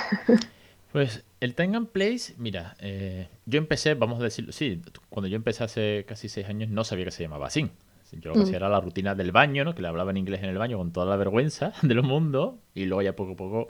Pues 0.93 1.25
el 1.41 1.53
Time 1.53 1.77
and 1.77 1.89
Place, 1.89 2.33
mira, 2.37 2.75
eh, 2.79 3.27
yo 3.45 3.57
empecé, 3.59 3.93
vamos 3.93 4.19
a 4.21 4.23
decirlo, 4.23 4.53
sí, 4.53 4.81
cuando 5.09 5.27
yo 5.27 5.35
empecé 5.35 5.65
hace 5.65 6.05
casi 6.07 6.29
seis 6.29 6.47
años 6.47 6.69
no 6.69 6.85
sabía 6.85 7.05
que 7.05 7.11
se 7.11 7.21
llamaba 7.21 7.47
así. 7.47 7.69
Yo 8.13 8.29
lo 8.29 8.35
que 8.35 8.43
hacía 8.43 8.53
mm. 8.53 8.63
era 8.63 8.69
la 8.69 8.79
rutina 8.79 9.15
del 9.15 9.31
baño, 9.31 9.65
¿no? 9.65 9.75
Que 9.75 9.81
le 9.81 9.89
hablaba 9.89 10.11
en 10.11 10.17
inglés 10.17 10.41
en 10.41 10.49
el 10.49 10.57
baño 10.57 10.77
con 10.77 10.91
toda 10.91 11.05
la 11.05 11.17
vergüenza 11.17 11.73
del 11.81 12.01
mundo 12.03 12.57
y 12.73 12.85
luego 12.85 13.01
ya 13.01 13.15
poco 13.15 13.33
a 13.33 13.35
poco 13.35 13.67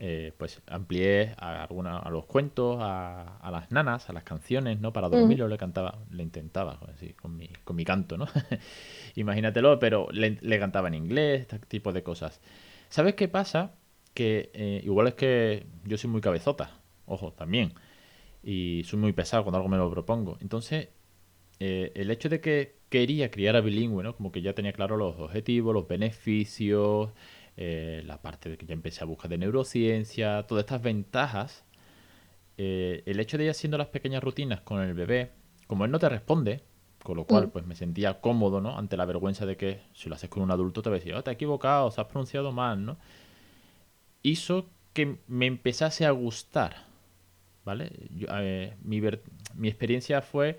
eh, 0.00 0.32
pues 0.36 0.62
amplié 0.68 1.34
a, 1.38 1.64
alguna, 1.64 1.98
a 1.98 2.08
los 2.10 2.24
cuentos, 2.24 2.78
a, 2.80 3.50
las 3.50 3.72
nanas, 3.72 4.08
a 4.08 4.12
las 4.12 4.22
canciones, 4.22 4.80
¿no? 4.80 4.92
Para 4.92 5.08
dormirlo 5.08 5.46
mm. 5.46 5.50
le 5.50 5.58
cantaba, 5.58 5.98
le 6.12 6.22
intentaba, 6.22 6.78
así, 6.94 7.14
con 7.14 7.36
mi, 7.36 7.48
con 7.64 7.74
mi 7.74 7.84
canto, 7.84 8.16
¿no? 8.16 8.28
Imagínatelo, 9.16 9.80
pero 9.80 10.08
le, 10.12 10.58
cantaba 10.60 10.86
en 10.86 10.94
inglés, 10.94 11.40
este 11.40 11.58
tipo 11.58 11.92
de 11.92 12.04
cosas. 12.04 12.40
¿Sabes 12.88 13.14
qué 13.14 13.26
pasa? 13.26 13.74
Que 14.14 14.50
eh, 14.54 14.80
igual 14.84 15.08
es 15.08 15.14
que 15.14 15.66
yo 15.84 15.98
soy 15.98 16.10
muy 16.10 16.20
cabezota, 16.20 16.78
ojo, 17.06 17.32
también, 17.32 17.74
y 18.44 18.82
soy 18.84 19.00
muy 19.00 19.12
pesado 19.12 19.42
cuando 19.42 19.56
algo 19.58 19.68
me 19.68 19.78
lo 19.78 19.90
propongo. 19.90 20.38
Entonces, 20.40 20.90
eh, 21.58 21.90
el 21.96 22.10
hecho 22.12 22.28
de 22.28 22.40
que 22.40 22.76
quería 22.88 23.30
criar 23.30 23.56
a 23.56 23.60
bilingüe, 23.60 24.04
¿no? 24.04 24.14
Como 24.14 24.30
que 24.30 24.42
ya 24.42 24.54
tenía 24.54 24.72
claro 24.72 24.96
los 24.96 25.18
objetivos, 25.18 25.74
los 25.74 25.88
beneficios, 25.88 27.10
eh, 27.60 28.04
la 28.06 28.22
parte 28.22 28.48
de 28.48 28.56
que 28.56 28.66
ya 28.66 28.72
empecé 28.72 29.02
a 29.02 29.04
buscar 29.04 29.28
de 29.28 29.36
neurociencia, 29.36 30.44
todas 30.44 30.62
estas 30.62 30.80
ventajas, 30.80 31.64
eh, 32.56 33.02
el 33.04 33.18
hecho 33.18 33.36
de 33.36 33.46
ir 33.46 33.50
haciendo 33.50 33.76
las 33.76 33.88
pequeñas 33.88 34.22
rutinas 34.22 34.60
con 34.60 34.80
el 34.80 34.94
bebé, 34.94 35.32
como 35.66 35.84
él 35.84 35.90
no 35.90 35.98
te 35.98 36.08
responde, 36.08 36.62
con 37.02 37.16
lo 37.16 37.24
cual 37.24 37.48
mm. 37.48 37.50
pues 37.50 37.66
me 37.66 37.74
sentía 37.74 38.20
cómodo, 38.20 38.60
¿no? 38.60 38.78
Ante 38.78 38.96
la 38.96 39.06
vergüenza 39.06 39.44
de 39.44 39.56
que 39.56 39.80
si 39.92 40.08
lo 40.08 40.14
haces 40.14 40.30
con 40.30 40.44
un 40.44 40.52
adulto 40.52 40.82
te 40.82 40.88
va 40.88 40.94
a 40.94 41.00
decir, 41.00 41.14
oh, 41.14 41.24
te 41.24 41.30
has 41.30 41.34
equivocado, 41.34 41.90
se 41.90 42.00
has 42.00 42.06
pronunciado 42.06 42.52
mal, 42.52 42.84
¿no? 42.84 42.96
Hizo 44.22 44.66
que 44.92 45.16
me 45.26 45.46
empezase 45.46 46.06
a 46.06 46.12
gustar, 46.12 46.86
¿vale? 47.64 47.90
Eh, 48.20 48.76
mi, 48.84 49.00
mi, 49.00 49.66
experiencia 49.66 50.22
fue 50.22 50.58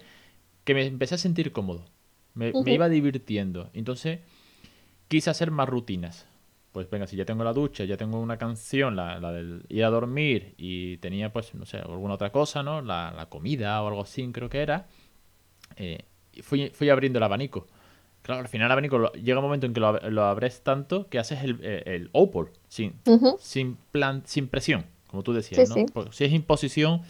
que 0.65 0.73
me 0.73 0.85
empecé 0.85 1.15
a 1.15 1.17
sentir 1.17 1.53
cómodo, 1.53 1.85
me, 2.33 2.51
me 2.51 2.73
iba 2.73 2.89
divirtiendo, 2.89 3.69
entonces 3.71 4.19
quise 5.07 5.29
hacer 5.29 5.49
más 5.49 5.69
rutinas, 5.69 6.28
pues 6.79 6.89
venga, 6.89 7.07
si 7.07 7.17
ya 7.17 7.25
tengo 7.25 7.43
la 7.43 7.51
ducha, 7.51 7.83
ya 7.83 7.97
tengo 7.97 8.21
una 8.21 8.37
canción, 8.37 8.95
la, 8.95 9.19
la 9.19 9.33
del 9.33 9.65
ir 9.67 9.83
a 9.83 9.89
dormir 9.89 10.53
y 10.57 10.95
tenía 10.97 11.33
pues, 11.33 11.53
no 11.53 11.65
sé, 11.65 11.77
alguna 11.77 12.13
otra 12.13 12.31
cosa, 12.31 12.63
¿no? 12.63 12.81
La, 12.81 13.11
la 13.11 13.25
comida 13.25 13.81
o 13.83 13.87
algo 13.89 14.01
así 14.01 14.25
creo 14.31 14.47
que 14.49 14.61
era, 14.61 14.87
eh, 15.75 16.05
fui, 16.41 16.69
fui 16.69 16.89
abriendo 16.89 17.19
el 17.19 17.23
abanico. 17.23 17.67
Claro, 18.21 18.39
al 18.39 18.47
final 18.47 18.67
el 18.67 18.71
abanico 18.71 19.11
llega 19.11 19.39
un 19.39 19.43
momento 19.43 19.65
en 19.65 19.73
que 19.73 19.81
lo, 19.81 19.99
lo 20.09 20.23
abres 20.23 20.61
tanto 20.61 21.09
que 21.09 21.19
haces 21.19 21.43
el, 21.43 21.59
eh, 21.61 21.83
el 21.85 22.09
opal, 22.13 22.47
sin, 22.69 22.93
sin, 23.39 23.75
plan, 23.91 24.23
sin 24.25 24.47
presión, 24.47 24.85
como 25.07 25.21
tú 25.21 25.33
decías, 25.33 25.69
¿no? 25.69 26.11
si 26.11 26.23
es 26.23 26.31
imposición, 26.31 27.01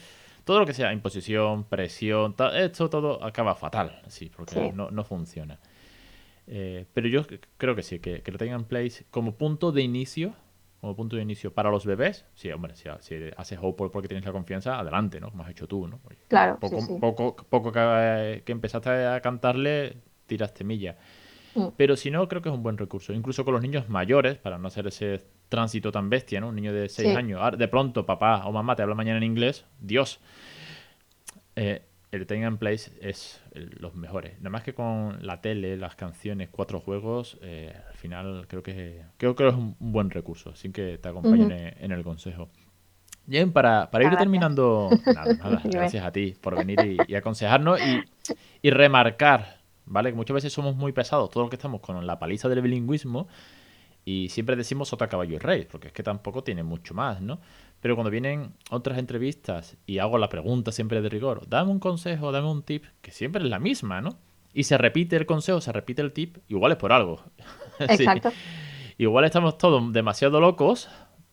todo 0.46 0.60
lo 0.60 0.66
que 0.66 0.74
sea 0.74 0.92
imposición, 0.94 1.64
presión, 1.66 2.34
esto 2.56 2.90
todo 2.90 3.24
acaba 3.24 3.54
fatal, 3.54 4.02
sí, 4.08 4.32
porque 4.36 4.72
no, 4.74 4.90
no 4.90 5.04
funciona. 5.04 5.60
Eh, 6.52 6.88
pero 6.94 7.08
yo 7.08 7.24
creo 7.58 7.76
que 7.76 7.84
sí, 7.84 8.00
que, 8.00 8.24
lo 8.26 8.38
tengan 8.40 8.64
place 8.66 9.06
como 9.12 9.36
punto 9.36 9.72
de 9.72 9.84
inicio, 9.84 10.34
como 10.82 10.96
punto 10.96 11.16
de 11.16 11.22
inicio 11.22 11.54
para 11.54 11.70
los 11.70 11.86
bebés. 11.86 12.26
Sí, 12.34 12.52
hombre, 12.52 12.76
si, 12.76 12.90
haces 12.90 13.60
hope 13.62 13.90
porque 13.90 14.08
tienes 14.08 14.26
la 14.26 14.32
confianza, 14.32 14.80
adelante, 14.80 15.20
¿no? 15.20 15.30
Como 15.30 15.44
has 15.44 15.52
hecho 15.52 15.68
tú, 15.68 15.88
¿no? 15.88 16.00
claro. 16.28 16.58
Poco, 16.60 17.36
poco, 17.36 17.72
que, 17.72 18.44
empezaste 18.48 18.90
a 18.90 19.22
cantarle, 19.22 19.98
tiraste 20.26 20.64
milla. 20.64 20.98
Mm. 21.54 21.68
Pero 21.78 21.96
si 21.96 22.10
no, 22.10 22.28
creo 22.28 22.42
que 22.42 22.50
es 22.50 22.56
un 22.56 22.64
buen 22.64 22.80
recurso. 22.80 23.14
Incluso 23.14 23.46
con 23.46 23.54
los 23.54 23.62
niños 23.62 23.88
mayores, 23.88 24.38
para 24.40 24.58
no 24.58 24.70
hacer 24.70 24.88
ese 24.88 25.24
tránsito 25.50 25.92
tan 25.92 26.10
bestia, 26.10 26.42
¿no? 26.42 26.48
Un 26.48 26.56
niño 26.56 26.74
de 26.74 26.90
6 26.90 27.16
años. 27.16 27.58
De 27.60 27.68
pronto, 27.68 28.08
papá 28.08 28.48
o 28.48 28.52
mamá 28.52 28.76
te 28.76 28.82
habla 28.82 28.96
mañana 28.96 29.18
en 29.18 29.24
inglés. 29.24 29.66
Dios. 29.80 30.20
Eh, 31.56 31.84
el 32.12 32.26
Time 32.26 32.46
and 32.46 32.58
Place 32.58 32.92
es 33.02 33.42
los 33.54 33.96
mejores. 33.96 34.38
Nada 34.40 34.50
más 34.50 34.64
que 34.64 34.74
con 34.74 35.26
la 35.26 35.42
tele, 35.42 35.78
las 35.78 35.96
canciones, 35.96 36.50
cuatro 36.50 36.80
juegos, 36.80 37.38
eh, 37.42 37.74
al 37.88 37.96
final 37.96 38.46
creo 38.48 38.64
que 38.64 39.04
creo 39.18 39.36
que 39.36 39.48
es 39.48 39.54
un 39.54 39.76
buen 39.80 40.10
recurso, 40.10 40.52
así 40.52 40.72
que 40.72 40.98
te 40.98 41.10
acompañen 41.10 41.52
en, 41.52 41.92
el 41.92 42.04
consejo. 42.04 42.50
Bien, 43.26 43.52
para, 43.52 43.92
para 43.92 44.06
ir 44.06 44.18
terminando, 44.18 44.90
nada, 45.06 45.34
nada, 45.34 45.62
gracias 45.66 46.04
a 46.04 46.12
ti 46.12 46.36
por 46.42 46.58
venir 46.58 46.80
y, 47.08 47.16
aconsejarnos 47.16 47.80
y, 47.80 48.02
y, 48.64 48.72
remarcar, 48.72 49.60
¿vale? 49.86 50.10
Que 50.10 50.16
muchas 50.16 50.34
veces 50.34 50.52
somos 50.52 50.76
muy 50.76 50.94
pesados, 50.94 51.30
todos 51.30 51.46
los 51.46 51.50
que 51.52 51.58
estamos 51.58 51.82
con 51.82 52.08
la 52.08 52.18
paliza 52.18 52.50
del 52.50 52.62
bilingüismo, 52.64 53.28
y 54.10 54.30
siempre 54.30 54.56
decimos 54.56 54.88
sota 54.88 55.08
caballo 55.08 55.36
y 55.36 55.38
rey, 55.38 55.68
porque 55.70 55.90
es 55.90 55.94
que 55.94 56.02
tampoco 56.02 56.44
tiene 56.44 56.64
mucho 56.64 56.96
más, 56.96 57.22
¿no? 57.22 57.40
Pero 57.80 57.94
cuando 57.94 58.10
vienen 58.10 58.54
otras 58.72 58.98
entrevistas 58.98 59.78
y 59.86 60.00
hago 60.00 60.18
la 60.18 60.30
pregunta 60.30 60.72
siempre 60.72 61.00
de 61.04 61.10
rigor, 61.10 61.48
dame 61.48 61.70
un 61.70 61.78
consejo, 61.78 62.32
dame 62.32 62.50
un 62.50 62.64
tip, 62.64 62.86
que 63.04 63.12
siempre 63.12 63.44
es 63.44 63.50
la 63.52 63.60
misma, 63.60 64.02
¿no? 64.02 64.18
Y 64.52 64.64
se 64.64 64.80
repite 64.80 65.16
el 65.16 65.28
consejo, 65.28 65.62
se 65.62 65.72
repite 65.72 66.02
el 66.02 66.12
tip, 66.12 66.38
igual 66.48 66.72
es 66.72 66.80
por 66.80 66.92
algo. 66.92 67.24
Exacto. 67.80 68.32
Igual 68.98 69.26
estamos 69.26 69.60
todos 69.60 69.94
demasiado 69.94 70.42
locos, 70.42 70.90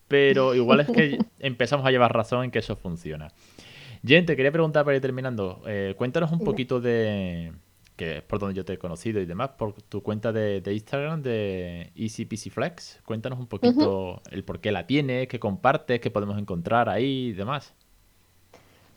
pero 0.07 0.53
igual 0.61 0.81
es 0.81 0.87
que 0.87 1.17
empezamos 1.39 1.83
a 1.83 1.89
llevar 1.89 2.13
razón 2.13 2.43
en 2.43 2.51
que 2.51 2.59
eso 2.59 2.75
funciona. 2.75 3.29
Jen, 4.05 4.27
te 4.27 4.35
quería 4.35 4.51
preguntar 4.51 4.85
para 4.85 4.97
ir 4.97 5.01
terminando, 5.01 5.63
eh, 5.65 5.95
cuéntanos 5.97 6.31
un 6.31 6.41
poquito 6.41 6.79
de, 6.79 7.53
que 7.97 8.17
es 8.17 8.23
por 8.23 8.39
donde 8.39 8.55
yo 8.55 8.63
te 8.63 8.73
he 8.73 8.77
conocido 8.77 9.19
y 9.19 9.25
demás, 9.25 9.49
por 9.57 9.73
tu 9.73 10.01
cuenta 10.01 10.31
de, 10.31 10.61
Instagram 10.65 11.21
de 11.23 11.91
Easy 11.95 12.25
Flex. 12.25 13.01
Cuéntanos 13.03 13.39
un 13.39 13.47
poquito 13.47 14.21
el 14.31 14.43
por 14.43 14.61
qué 14.61 14.71
la 14.71 14.87
tienes, 14.87 15.27
qué 15.27 15.39
compartes, 15.39 15.99
qué 15.99 16.11
podemos 16.11 16.37
encontrar 16.37 16.87
ahí 16.87 17.29
y 17.29 17.33
demás. 17.33 17.73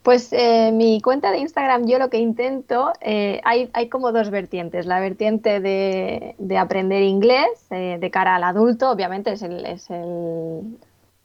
Pues 0.02 0.32
eh, 0.32 0.70
mi 0.72 1.00
cuenta 1.00 1.30
de 1.30 1.38
Instagram, 1.38 1.86
yo 1.86 1.98
lo 1.98 2.08
que 2.08 2.18
intento, 2.18 2.92
eh, 3.00 3.40
hay, 3.44 3.68
hay, 3.74 3.88
como 3.88 4.12
dos 4.12 4.30
vertientes. 4.30 4.86
La 4.86 5.00
vertiente 5.00 5.60
de, 5.60 6.36
de 6.38 6.58
aprender 6.58 7.02
inglés 7.02 7.48
eh, 7.70 7.98
de 8.00 8.10
cara 8.10 8.36
al 8.36 8.44
adulto, 8.44 8.90
obviamente 8.90 9.32
es, 9.32 9.42
el, 9.42 9.64
es 9.66 9.90
el, 9.90 10.78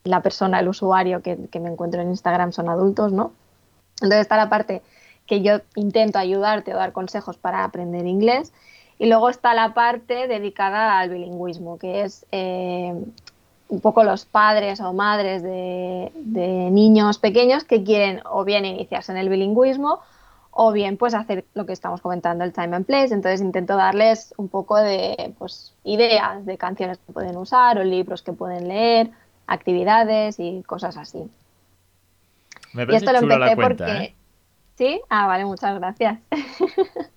la 0.04 0.22
persona, 0.22 0.60
el 0.60 0.68
usuario 0.68 1.22
que, 1.22 1.38
que 1.50 1.60
me 1.60 1.70
encuentro 1.70 2.02
en 2.02 2.10
Instagram 2.10 2.52
son 2.52 2.68
adultos, 2.68 3.14
¿no? 3.14 3.32
Entonces 4.02 4.22
está 4.22 4.36
la 4.36 4.50
parte 4.50 4.82
que 5.28 5.42
yo 5.42 5.60
intento 5.76 6.20
ayudarte 6.20 6.74
o 6.74 6.78
dar 6.78 6.92
consejos 6.92 7.38
para 7.38 7.64
aprender 7.64 8.06
inglés. 8.06 8.54
Y 8.98 9.08
luego 9.08 9.30
está 9.30 9.54
la 9.54 9.74
parte 9.74 10.28
dedicada 10.28 11.00
al 11.00 11.10
bilingüismo, 11.10 11.78
que 11.78 12.04
es 12.04 12.26
eh, 12.32 12.94
un 13.68 13.82
poco 13.82 14.04
los 14.04 14.26
padres 14.26 14.80
o 14.80 14.94
madres 14.94 15.44
de, 15.44 16.12
niños 16.72 17.18
pequeños 17.18 17.64
que 17.64 17.84
quieren 17.84 18.22
o 18.26 18.44
bien 18.44 18.66
iniciarse 18.66 19.12
en 19.12 19.18
el 19.18 19.30
bilingüismo 19.30 20.00
o 20.52 20.72
bien 20.72 20.96
pues 20.96 21.14
hacer 21.14 21.44
lo 21.54 21.66
que 21.66 21.74
estamos 21.74 22.00
comentando, 22.00 22.46
el 22.46 22.54
time 22.54 22.76
and 22.78 22.86
place. 22.86 23.14
Entonces 23.14 23.42
intento 23.42 23.76
darles 23.76 24.34
un 24.38 24.48
poco 24.48 24.78
de 24.78 25.34
pues, 25.38 25.74
ideas 25.84 26.46
de 26.46 26.58
canciones 26.58 26.98
que 27.00 27.12
pueden 27.12 27.36
usar 27.36 27.78
o 27.78 27.84
libros 27.84 28.22
que 28.22 28.32
pueden 28.32 28.70
leer, 28.70 29.10
actividades 29.48 30.40
y 30.40 30.64
cosas 30.64 30.96
así. 30.96 31.30
Me 32.72 32.84
y 32.84 32.96
esto 32.96 33.12
lo 33.12 33.20
empecé 33.20 33.56
porque... 33.58 33.92
¿eh? 33.92 34.16
¿Sí? 34.76 35.02
Ah, 35.10 35.28
vale, 35.28 35.46
muchas 35.46 35.80
gracias. 35.80 36.20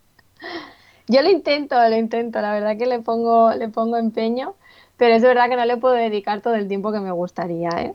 Yo 1.09 1.23
lo 1.23 1.31
intento, 1.31 1.77
lo 1.89 1.97
intento, 1.97 2.41
la 2.41 2.53
verdad 2.53 2.77
que 2.77 2.87
le 2.87 3.01
pongo, 3.01 3.53
le 3.53 3.69
pongo 3.69 3.97
empeño, 3.97 4.55
pero 4.97 5.15
es 5.15 5.23
verdad 5.23 5.49
que 5.49 5.57
no 5.57 5.65
le 5.65 5.77
puedo 5.79 5.95
dedicar 5.95 6.43
todo 6.43 6.55
el 6.55 6.69
tiempo 6.69 6.93
que 6.93 7.01
me 7.01 7.11
gustaría, 7.13 7.71
¿eh? 7.79 7.95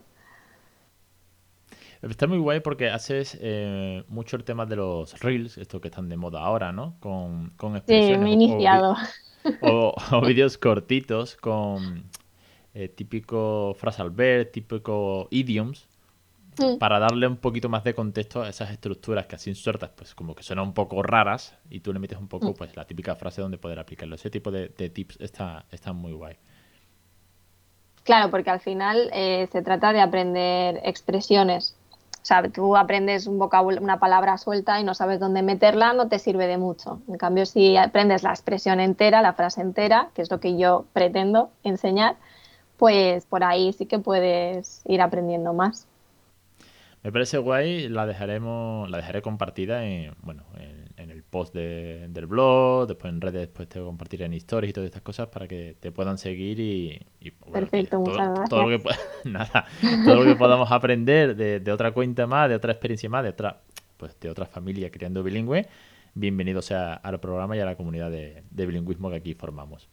Está 2.01 2.27
muy 2.27 2.39
guay 2.39 2.59
porque 2.59 2.89
haces 2.89 3.37
eh, 3.39 4.03
mucho 4.09 4.35
el 4.35 4.43
tema 4.43 4.65
de 4.65 4.75
los 4.75 5.17
reels, 5.21 5.57
estos 5.57 5.79
que 5.79 5.87
están 5.87 6.09
de 6.09 6.17
moda 6.17 6.41
ahora, 6.41 6.73
¿no? 6.73 6.95
Con, 6.99 7.51
con 7.51 7.77
expresiones. 7.77 8.17
Sí, 8.17 8.23
me 8.23 8.29
he 8.29 8.33
iniciado. 8.33 8.95
O, 9.59 9.93
vídeos 10.25 10.57
cortitos 10.57 11.35
con 11.35 12.05
eh, 12.73 12.87
típico 12.87 13.75
frase 13.77 14.01
al 14.01 14.09
ver, 14.09 14.49
típico 14.49 15.27
idioms, 15.31 15.85
Para 16.79 16.99
darle 16.99 17.27
un 17.27 17.37
poquito 17.37 17.69
más 17.69 17.83
de 17.83 17.93
contexto 17.93 18.41
a 18.41 18.49
esas 18.49 18.71
estructuras 18.71 19.25
que 19.25 19.35
así 19.35 19.53
sueltas, 19.55 19.91
pues 19.95 20.13
como 20.13 20.35
que 20.35 20.43
suenan 20.43 20.65
un 20.65 20.73
poco 20.73 21.01
raras 21.01 21.55
y 21.69 21.79
tú 21.79 21.93
le 21.93 21.99
metes 21.99 22.17
un 22.17 22.27
poco 22.27 22.51
mm. 22.51 22.53
pues 22.53 22.75
la 22.75 22.85
típica 22.85 23.15
frase 23.15 23.41
donde 23.41 23.57
poder 23.57 23.79
aplicarlo. 23.79 24.15
Ese 24.15 24.29
tipo 24.29 24.51
de, 24.51 24.69
tips 24.69 25.17
está, 25.19 25.65
está 25.71 25.93
muy 25.93 26.13
guay. 26.13 26.35
Claro, 28.03 28.29
porque 28.29 28.49
al 28.49 28.59
final 28.59 29.09
eh, 29.13 29.47
se 29.51 29.61
trata 29.61 29.93
de 29.93 30.01
aprender 30.01 30.81
expresiones. 30.83 31.75
O 32.23 32.25
sea, 32.25 32.41
tú 32.49 32.77
aprendes 32.77 33.27
un 33.27 33.37
una 33.81 33.99
palabra 33.99 34.37
suelta 34.37 34.79
y 34.79 34.85
no 34.85 34.93
sabes 34.93 35.19
dónde 35.19 35.41
meterla, 35.41 35.93
no 35.93 36.07
te 36.07 36.19
sirve 36.19 36.47
de 36.47 36.57
mucho. 36.57 37.01
En 37.09 37.17
cambio, 37.17 37.45
si 37.45 37.75
aprendes 37.75 38.23
la 38.23 38.29
expresión 38.29 38.79
entera, 38.79 39.21
la 39.21 39.33
frase 39.33 39.59
entera, 39.59 40.09
que 40.13 40.21
es 40.21 40.31
lo 40.31 40.39
que 40.39 40.57
yo 40.57 40.85
pretendo 40.93 41.49
enseñar, 41.63 42.15
pues 42.77 43.25
por 43.25 43.43
ahí 43.43 43.73
sí 43.73 43.87
que 43.87 43.99
puedes 43.99 44.83
ir 44.85 45.01
aprendiendo 45.01 45.53
más. 45.53 45.85
Me 47.03 47.11
parece 47.11 47.37
guay, 47.37 47.89
la 47.89 48.05
dejaremos, 48.05 48.89
la 48.89 48.97
dejaré 48.97 49.21
compartida 49.21 49.85
en, 49.85 50.13
bueno, 50.21 50.45
en, 50.57 51.09
el 51.11 51.21
post 51.21 51.53
del 51.53 52.25
blog, 52.27 52.87
después 52.87 53.11
en 53.13 53.19
redes, 53.19 53.41
después 53.41 53.67
te 53.67 53.81
compartiré 53.81 54.23
en 54.25 54.33
historias 54.33 54.69
y 54.69 54.73
todas 54.73 54.87
estas 54.87 55.01
cosas 55.01 55.27
para 55.27 55.47
que 55.47 55.75
te 55.79 55.91
puedan 55.91 56.17
seguir 56.17 56.59
y, 56.61 57.05
Perfecto, 57.51 57.99
muchas 57.99 58.29
gracias. 58.29 58.49
Todo 58.49 58.69
lo, 58.69 58.79
que, 58.79 58.89
nada, 59.29 59.65
todo 60.05 60.15
lo 60.15 60.23
que 60.23 60.35
podamos 60.37 60.71
aprender 60.71 61.35
de, 61.35 61.71
otra 61.73 61.91
cuenta 61.91 62.25
más, 62.25 62.47
de 62.47 62.55
otra 62.55 62.71
experiencia 62.71 63.09
más, 63.09 63.23
de 63.23 63.29
otra, 63.29 63.61
pues 63.97 64.17
de 64.21 64.29
otra 64.29 64.45
familia 64.45 64.89
criando 64.89 65.23
bilingüe, 65.23 65.67
bienvenido 66.13 66.61
sea 66.61 66.93
al 66.93 67.19
programa 67.19 67.57
y 67.57 67.59
a 67.59 67.65
la 67.65 67.75
comunidad 67.75 68.11
de, 68.11 68.65
bilingüismo 68.65 69.09
que 69.09 69.17
aquí 69.17 69.33
formamos. 69.33 69.89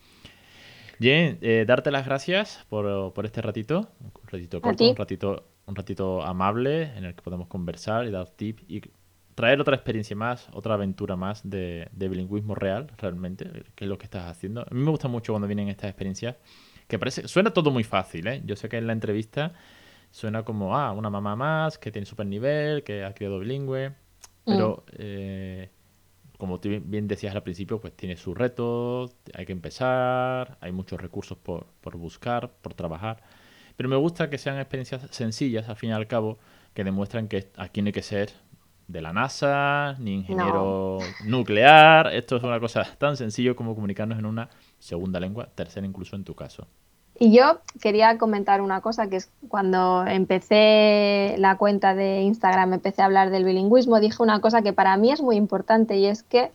Bien, 1.00 1.38
eh, 1.40 1.64
darte 1.66 1.90
las 1.90 2.06
gracias 2.06 2.64
por, 2.68 3.12
por 3.12 3.26
este 3.26 3.42
ratito, 3.42 3.88
un 4.00 4.28
ratito 4.30 4.60
corto, 4.60 4.88
un 4.88 4.96
ratito 4.96 5.44
un 5.70 5.76
ratito 5.76 6.22
amable 6.22 6.82
en 6.96 7.04
el 7.04 7.14
que 7.14 7.22
podemos 7.22 7.46
conversar 7.46 8.06
y 8.06 8.10
dar 8.10 8.28
tips 8.28 8.64
y 8.68 8.82
traer 9.34 9.60
otra 9.60 9.76
experiencia 9.76 10.14
más, 10.14 10.48
otra 10.52 10.74
aventura 10.74 11.16
más 11.16 11.48
de, 11.48 11.88
bilingüismo 11.92 12.54
real, 12.54 12.88
realmente, 12.98 13.64
que 13.74 13.84
es 13.84 13.88
lo 13.88 13.96
que 13.96 14.04
estás 14.04 14.30
haciendo. 14.30 14.62
A 14.62 14.74
mí 14.74 14.80
me 14.82 14.90
gusta 14.90 15.08
mucho 15.08 15.32
cuando 15.32 15.46
vienen 15.46 15.68
estas 15.68 15.88
experiencias, 15.88 16.36
que 16.86 16.98
parece, 16.98 17.28
suena 17.28 17.50
todo 17.52 17.70
muy 17.70 17.84
fácil, 17.84 18.26
¿eh? 18.26 18.42
Yo 18.44 18.56
sé 18.56 18.68
que 18.68 18.76
en 18.76 18.86
la 18.86 18.92
entrevista 18.92 19.54
suena 20.10 20.42
como, 20.42 20.76
ah, 20.76 20.92
una 20.92 21.08
mamá 21.08 21.36
más, 21.36 21.78
que 21.78 21.92
tiene 21.92 22.04
super 22.04 22.26
nivel, 22.26 22.82
que 22.82 23.04
ha 23.04 23.14
criado 23.14 23.38
bilingüe, 23.38 23.94
pero 24.44 24.84
mm. 24.88 24.96
eh, 24.98 25.70
como 26.40 26.58
tú 26.58 26.68
bien 26.82 27.06
decías 27.06 27.36
al 27.36 27.44
principio, 27.44 27.80
pues 27.80 27.96
tiene 27.96 28.16
sus 28.16 28.36
retos, 28.36 29.14
hay 29.34 29.46
que 29.46 29.52
empezar, 29.52 30.58
hay 30.60 30.72
muchos 30.72 31.00
recursos 31.00 31.38
por, 31.38 31.66
por 31.80 31.96
buscar, 31.96 32.50
por 32.60 32.74
trabajar. 32.74 33.22
Pero 33.76 33.88
me 33.88 33.96
gusta 33.96 34.28
que 34.28 34.38
sean 34.38 34.58
experiencias 34.58 35.06
sencillas, 35.12 35.68
al 35.68 35.76
fin 35.76 35.90
y 35.90 35.92
al 35.92 36.08
cabo, 36.08 36.38
que 36.74 36.82
demuestran 36.82 37.28
que 37.28 37.50
aquí 37.56 37.82
no 37.82 37.86
hay 37.86 37.92
que 37.92 38.02
ser 38.02 38.32
de 38.88 39.00
la 39.00 39.12
NASA, 39.12 39.96
ni 40.00 40.14
ingeniero 40.14 40.98
nuclear. 41.24 42.12
Esto 42.12 42.36
es 42.36 42.42
una 42.42 42.58
cosa 42.58 42.84
tan 42.98 43.16
sencillo 43.16 43.54
como 43.54 43.74
comunicarnos 43.74 44.18
en 44.18 44.26
una 44.26 44.50
segunda 44.78 45.20
lengua, 45.20 45.48
tercera 45.54 45.86
incluso 45.86 46.16
en 46.16 46.24
tu 46.24 46.34
caso. 46.34 46.66
Y 47.22 47.32
yo 47.36 47.60
quería 47.82 48.16
comentar 48.16 48.62
una 48.62 48.80
cosa, 48.80 49.08
que 49.08 49.16
es 49.16 49.28
cuando 49.50 50.06
empecé 50.06 51.34
la 51.36 51.58
cuenta 51.58 51.94
de 51.94 52.22
Instagram, 52.22 52.72
empecé 52.72 53.02
a 53.02 53.04
hablar 53.04 53.28
del 53.28 53.44
bilingüismo, 53.44 54.00
dije 54.00 54.22
una 54.22 54.40
cosa 54.40 54.62
que 54.62 54.72
para 54.72 54.96
mí 54.96 55.12
es 55.12 55.20
muy 55.20 55.36
importante 55.36 55.98
y 55.98 56.06
es 56.06 56.22
que 56.22 56.50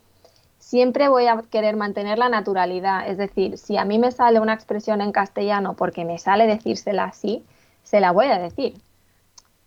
siempre 0.58 1.08
voy 1.08 1.28
a 1.28 1.43
querer 1.51 1.75
mantener 1.75 2.17
la 2.17 2.30
naturalidad. 2.30 3.08
Es 3.08 3.19
decir, 3.19 3.60
si 3.60 3.78
a 3.78 3.86
mí 3.86 3.99
me 3.99 4.12
sale 4.12 4.39
una 4.39 4.56
expresión 4.56 5.01
en 5.01 5.12
castellano 5.12 5.75
porque 5.75 6.04
me 6.04 6.17
sale 6.17 6.47
decírsela 6.47 7.04
así, 7.04 7.43
se 7.84 7.99
la 7.99 8.10
voy 8.10 8.25
a 8.25 8.39
decir. 8.39 8.73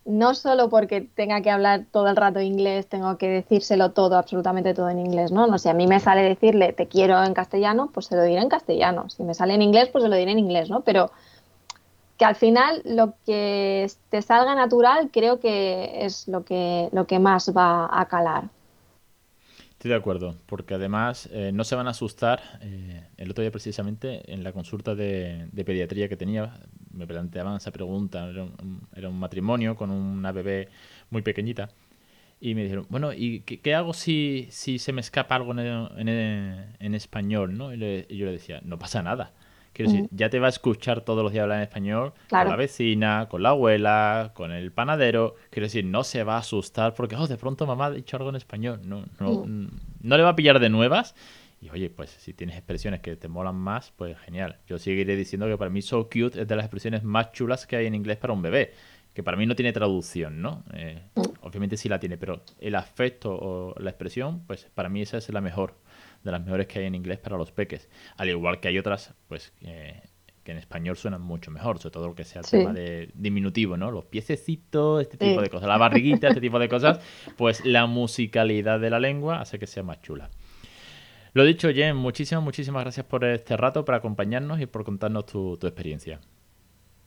No 0.09 0.35
solo 0.35 0.71
porque 0.71 1.03
tenga 1.03 1.43
que 1.43 1.51
hablar 1.51 1.85
todo 1.93 2.09
el 2.09 2.17
rato 2.17 2.41
inglés, 2.41 2.89
tengo 2.89 3.19
que 3.19 3.29
decírselo 3.29 3.91
todo, 3.91 4.17
absolutamente 4.17 4.73
todo 4.73 4.89
en 4.89 4.99
inglés, 4.99 5.31
¿no? 5.33 5.47
No, 5.47 5.59
si 5.59 5.69
a 5.69 5.75
mí 5.75 5.87
me 5.87 6.01
sale 6.01 6.23
decirle 6.23 6.73
te 6.73 6.89
quiero 6.89 7.23
en 7.23 7.35
castellano, 7.35 7.91
pues 7.93 8.07
se 8.07 8.17
lo 8.17 8.23
diré 8.23 8.41
en 8.41 8.49
castellano. 8.49 9.11
Si 9.11 9.23
me 9.23 9.35
sale 9.35 9.53
en 9.53 9.61
inglés, 9.61 9.91
pues 9.93 10.03
se 10.03 10.09
lo 10.09 10.17
diré 10.17 10.33
en 10.33 10.39
inglés, 10.39 10.71
¿no? 10.71 10.81
Pero 10.81 11.11
que 12.17 12.25
al 12.25 12.37
final 12.37 12.81
lo 12.87 13.15
que 13.27 13.87
te 14.09 14.23
salga 14.23 14.55
natural 14.55 15.11
creo 15.13 15.41
que 15.41 16.05
es 16.07 16.27
lo 16.27 16.43
que, 16.43 16.89
lo 16.93 17.07
que 17.07 17.19
más 17.19 17.53
va 17.55 17.89
a 17.93 18.07
calar. 18.09 18.45
Estoy 19.79 19.93
de 19.93 19.97
acuerdo, 19.97 20.35
porque 20.47 20.75
además 20.75 21.29
eh, 21.31 21.53
no 21.55 21.63
se 21.63 21.77
van 21.77 21.87
a 21.87 21.91
asustar. 21.91 22.41
Eh, 22.63 23.07
el 23.17 23.31
otro 23.31 23.43
día 23.43 23.53
precisamente 23.53 24.33
en 24.33 24.43
la 24.43 24.51
consulta 24.53 24.97
de, 24.97 25.49
pediatría 25.65 26.09
que 26.09 26.17
tenía, 26.17 26.59
me 26.99 27.07
planteaban 27.07 27.57
esa 27.57 27.71
pregunta, 27.71 28.29
era 28.29 29.09
un, 29.09 29.19
matrimonio 29.19 29.77
con 29.77 29.91
una 29.91 30.33
bebé 30.33 30.69
muy 31.11 31.23
pequeñita, 31.23 31.71
y 32.41 32.55
me 32.55 32.65
dijeron, 32.65 32.87
bueno, 32.89 33.13
¿y 33.13 33.41
qué, 33.41 33.75
hago 33.75 33.95
si, 33.95 34.49
si, 34.51 34.79
se 34.79 34.93
me 34.93 35.01
escapa 35.01 35.35
algo 35.35 35.53
en, 35.59 36.09
en, 36.79 36.95
español? 36.95 37.57
¿no? 37.57 37.73
y 37.75 37.79
yo 38.17 38.27
le 38.27 38.33
decía, 38.33 38.61
no 38.63 38.79
pasa 38.79 39.03
nada 39.03 39.33
Quiero 39.79 39.93
decir, 39.93 40.09
ya 40.11 40.29
te 40.29 40.41
va 40.41 40.47
a 40.47 40.51
escuchar 40.51 41.03
todos 41.03 41.23
los 41.23 41.31
días 41.31 41.45
hablar 41.45 41.59
en 41.59 41.63
español 41.63 42.13
con 42.29 42.49
la 42.49 42.57
vecina, 42.57 43.29
con 43.31 43.45
la 43.45 43.51
abuela, 43.51 44.33
con 44.35 44.51
el 44.51 44.73
panadero. 44.73 45.37
Quiero 45.51 45.67
decir, 45.67 45.85
no 45.85 46.03
se 46.03 46.25
va 46.25 46.35
a 46.35 46.39
asustar 46.39 46.95
porque, 46.95 47.15
oh, 47.15 47.29
de 47.29 47.37
pronto 47.37 47.65
mamá 47.65 47.87
ha 47.87 47.91
dicho 47.93 48.17
algo 48.17 48.31
en 48.31 48.35
español. 48.35 48.81
No, 48.83 49.05
no, 49.21 49.45
no 49.47 50.17
le 50.17 50.23
va 50.25 50.31
a 50.31 50.35
pillar 50.35 50.59
de 50.59 50.69
nuevas. 50.69 51.15
Y 51.61 51.71
oye, 51.71 51.91
pues 51.91 52.11
si 52.11 52.33
tienes 52.35 52.57
expresiones 52.57 53.01
que 53.01 53.17
te 53.17 53.29
molan 53.29 53.57
más, 53.57 53.93
pues 53.97 54.17
genial. 54.21 54.59
Yo 54.67 54.79
seguiré 54.79 55.17
diciendo 55.17 55.47
que 55.47 55.57
para 55.57 55.71
mí 55.71 55.83
so 55.83 56.05
cute 56.05 56.43
es 56.43 56.49
de 56.49 56.57
las 56.57 56.65
expresiones 56.65 57.03
más 57.03 57.33
chulas 57.33 57.67
que 57.67 57.77
hay 57.77 57.87
en 57.87 57.95
inglés 57.95 58.19
para 58.19 58.33
un 58.33 58.43
bebé. 58.43 58.73
Que 59.13 59.23
para 59.25 59.37
mí 59.37 59.47
no 59.47 59.57
tiene 59.57 59.73
traducción, 59.73 60.41
¿no? 60.41 60.63
Eh, 60.75 61.03
obviamente 61.41 61.77
sí 61.77 61.89
la 61.89 61.99
tiene, 61.99 62.17
pero 62.17 62.43
el 62.61 62.77
afecto 62.77 63.33
o 63.35 63.75
la 63.81 63.91
expresión, 63.91 64.45
pues 64.47 64.69
para 64.75 64.89
mí 64.89 65.03
esa 65.03 65.19
es 65.19 65.29
la 65.31 65.41
mejor 65.41 65.75
de 66.23 66.31
las 66.31 66.41
mejores 66.45 66.69
que 66.69 66.79
hay 66.79 66.85
en 66.85 66.95
inglés 66.95 67.19
para 67.19 67.37
los 67.37 67.51
peques. 67.51 67.89
Al 68.17 68.29
igual 68.29 68.61
que 68.61 68.69
hay 68.69 68.79
otras, 68.79 69.15
pues, 69.27 69.53
que 70.49 70.53
en 70.53 70.59
español 70.59 70.97
suenan 70.97 71.21
mucho 71.21 71.51
mejor, 71.51 71.79
sobre 71.79 71.93
todo 71.93 72.07
lo 72.09 72.15
que 72.15 72.25
sea 72.25 72.41
el 72.41 72.47
tema 72.49 72.73
de 72.73 73.11
diminutivo, 73.15 73.77
¿no? 73.77 73.91
Los 73.91 74.07
piececitos, 74.07 75.03
este 75.03 75.19
tipo 75.19 75.43
de 75.43 75.51
cosas, 75.51 75.69
la 75.69 75.77
barriguita, 75.77 76.29
este 76.29 76.41
tipo 76.41 76.59
de 76.59 76.69
cosas, 76.69 77.01
pues 77.37 77.65
la 77.67 77.87
musicalidad 77.87 78.81
de 78.81 78.89
la 78.89 78.99
lengua 78.99 79.41
hace 79.41 79.59
que 79.59 79.67
sea 79.67 79.83
más 79.83 80.01
chula. 80.01 80.31
Lo 81.33 81.45
dicho, 81.45 81.69
Jen, 81.71 81.97
muchísimas, 81.97 82.43
muchísimas 82.45 82.83
gracias 82.83 83.07
por 83.07 83.25
este 83.25 83.57
rato, 83.57 83.85
por 83.85 83.95
acompañarnos 83.95 84.61
y 84.61 84.67
por 84.67 84.85
contarnos 84.85 85.27
tu, 85.27 85.57
tu 85.57 85.67
experiencia. 85.67 86.21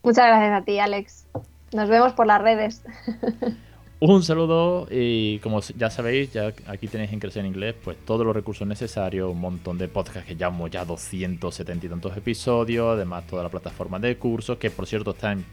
Muchas 0.03 0.27
gracias 0.27 0.61
a 0.61 0.65
ti, 0.65 0.79
Alex. 0.79 1.27
Nos 1.73 1.89
vemos 1.89 2.13
por 2.13 2.27
las 2.27 2.41
redes. 2.41 2.83
Un 4.03 4.23
saludo 4.23 4.87
y 4.89 5.37
como 5.43 5.61
ya 5.61 5.91
sabéis, 5.91 6.33
ya 6.33 6.51
aquí 6.65 6.87
tenéis 6.87 7.13
en 7.13 7.19
Crecer 7.19 7.41
en 7.41 7.51
Inglés 7.51 7.75
pues 7.83 7.97
todos 8.03 8.25
los 8.25 8.35
recursos 8.35 8.67
necesarios, 8.67 9.29
un 9.29 9.39
montón 9.39 9.77
de 9.77 9.87
podcasts 9.87 10.27
que 10.27 10.35
llevamos 10.35 10.71
ya 10.71 10.83
270 10.83 11.85
y 11.85 11.89
tantos 11.89 12.17
episodios, 12.17 12.95
además 12.95 13.27
toda 13.27 13.43
la 13.43 13.49
plataforma 13.49 13.99
de 13.99 14.17
cursos 14.17 14.57
que 14.57 14.71
por 14.71 14.87
cierto 14.87 15.11
está 15.11 15.33
en, 15.33 15.45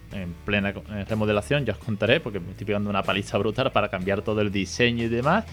plena 0.47 0.73
remodelación, 1.07 1.67
ya 1.67 1.75
os 1.75 1.79
contaré 1.79 2.21
porque 2.21 2.41
me 2.41 2.53
estoy 2.53 2.67
pegando 2.67 2.89
una 2.89 3.03
paliza 3.03 3.37
brutal 3.37 3.71
para 3.71 3.91
cambiar 3.91 4.23
todo 4.23 4.41
el 4.41 4.51
diseño 4.51 5.05
y 5.05 5.09
demás 5.09 5.45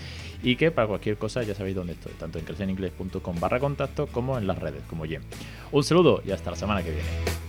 y 0.42 0.56
que 0.56 0.72
para 0.72 0.88
cualquier 0.88 1.18
cosa 1.18 1.44
ya 1.44 1.54
sabéis 1.54 1.76
dónde 1.76 1.94
estoy, 1.94 2.14
tanto 2.14 2.40
en 2.40 2.46
crecereningles.com 2.46 3.40
barra 3.42 3.60
contacto 3.60 4.08
como 4.08 4.38
en 4.38 4.48
las 4.48 4.58
redes 4.58 4.84
como 4.90 5.04
Jen. 5.04 5.22
Un 5.74 5.84
saludo 5.84 6.22
y 6.26 6.32
hasta 6.32 6.52
la 6.52 6.56
semana 6.56 6.82
que 6.82 6.92
viene. 6.92 7.45